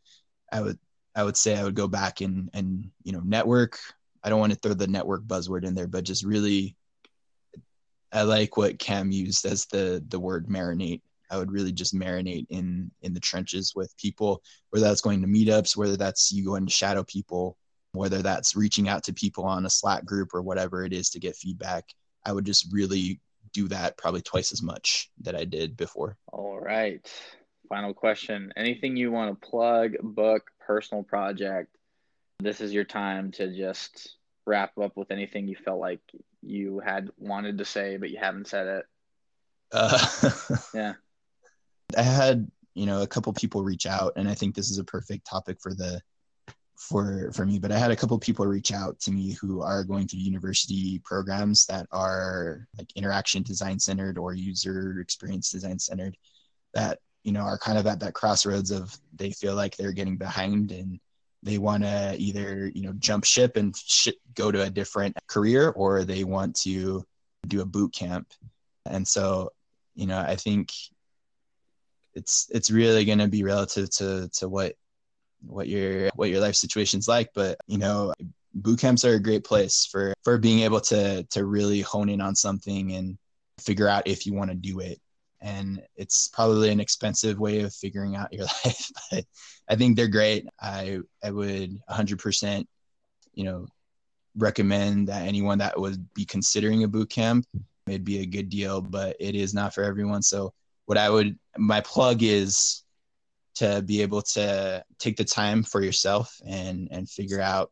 [0.53, 0.79] I would
[1.15, 3.79] I would say I would go back and and you know network
[4.23, 6.77] I don't want to throw the network buzzword in there, but just really,
[8.13, 11.03] I like what Cam used as the the word marinate.
[11.31, 15.29] I would really just marinate in in the trenches with people, whether that's going to
[15.29, 17.57] meetups, whether that's you going to shadow people,
[17.93, 21.21] whether that's reaching out to people on a Slack group or whatever it is to
[21.21, 21.85] get feedback.
[22.27, 23.21] I would just really
[23.53, 26.17] do that probably twice as much that I did before.
[26.33, 27.01] All right.
[27.69, 28.53] Final question.
[28.57, 31.77] Anything you want to plug, book, personal project,
[32.41, 34.17] this is your time to just
[34.47, 36.01] wrap up with anything you felt like
[36.43, 38.85] you had wanted to say but you haven't said it.
[39.73, 40.07] Uh,
[40.75, 40.95] Yeah.
[41.97, 44.85] I had you know a couple people reach out, and I think this is a
[44.85, 46.01] perfect topic for the
[46.77, 47.59] for for me.
[47.59, 51.01] But I had a couple people reach out to me who are going through university
[51.05, 56.17] programs that are like interaction design centered or user experience design centered,
[56.75, 60.17] that you know are kind of at that crossroads of they feel like they're getting
[60.17, 61.01] behind and
[61.43, 65.71] they want to either you know jump ship and sh- go to a different career
[65.71, 67.05] or they want to
[67.47, 68.29] do a boot camp.
[68.87, 69.51] And so
[69.95, 70.73] you know i think
[72.15, 74.75] it's it's really going to be relative to to what
[75.47, 77.31] what your what your life situation's like.
[77.35, 78.13] But you know
[78.55, 82.21] boot camps are a great place for for being able to to really hone in
[82.21, 83.17] on something and
[83.61, 84.99] figure out if you want to do it
[85.43, 89.25] and it's probably an expensive way of figuring out your life but
[89.69, 90.47] i think they're great.
[90.61, 92.67] I i would 100%
[93.35, 93.67] you know
[94.37, 97.47] recommend that anyone that would be considering a boot camp
[97.87, 100.23] it'd be a good deal but it is not for everyone.
[100.23, 100.53] So
[100.87, 102.83] what i would my plug is
[103.57, 107.71] to be able to take the time for yourself and and figure out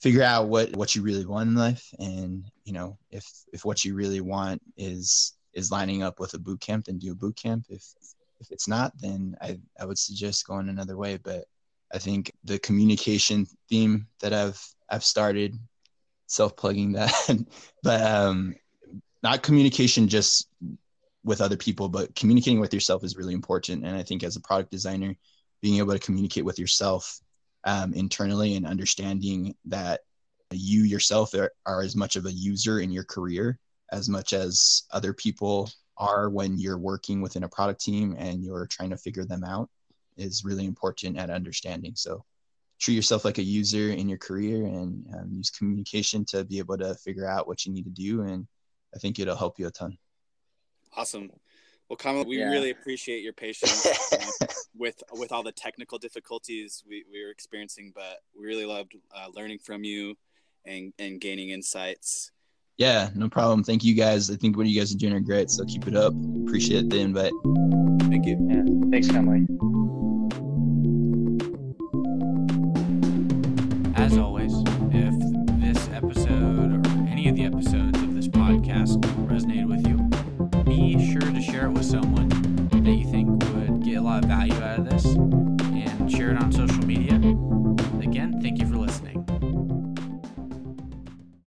[0.00, 1.86] figure out what what you really want in life.
[1.98, 6.38] And you know if if what you really want is is lining up with a
[6.38, 7.66] boot camp then do a boot camp.
[7.68, 7.84] If
[8.40, 11.16] if it's not then i i would suggest going another way.
[11.16, 11.44] But
[11.92, 15.56] i think the communication theme that i've i've started
[16.26, 17.12] self-plugging that
[17.82, 18.54] but um
[19.22, 20.48] not communication just
[21.24, 23.84] with other people but communicating with yourself is really important.
[23.84, 25.16] And i think as a product designer
[25.60, 27.20] being able to communicate with yourself
[27.64, 30.00] um, internally and understanding that
[30.50, 33.58] you yourself are, are as much of a user in your career
[33.92, 38.66] as much as other people are when you're working within a product team and you're
[38.66, 39.68] trying to figure them out
[40.16, 42.24] is really important at understanding so
[42.80, 46.78] treat yourself like a user in your career and um, use communication to be able
[46.78, 48.46] to figure out what you need to do and
[48.94, 49.96] i think it'll help you a ton
[50.96, 51.30] Awesome.
[51.88, 52.50] Well, Kamalei, we Yeah.
[52.50, 53.86] really appreciate your patience
[54.74, 59.28] with with all the technical difficulties we, we were experiencing, but we really loved uh,
[59.32, 60.16] learning from you
[60.64, 62.30] and and gaining insights.
[62.80, 65.48] Yeah no problem thank you guys i think what you guys are doing are great
[65.50, 66.12] so keep it up
[66.44, 67.32] appreciate the invite
[68.10, 68.36] Thank you.
[68.50, 68.64] Yeah.
[68.90, 69.46] Thanks, Conley.
[73.94, 74.52] As always,
[74.90, 75.14] if
[75.60, 81.20] this episode or any of the episodes of this podcast resonated with you, be sure
[81.20, 82.28] to share it with someone
[82.82, 86.42] that you think would get a lot of value out of this and share it
[86.42, 87.14] on social media.
[88.02, 89.19] Again, thank you for listening.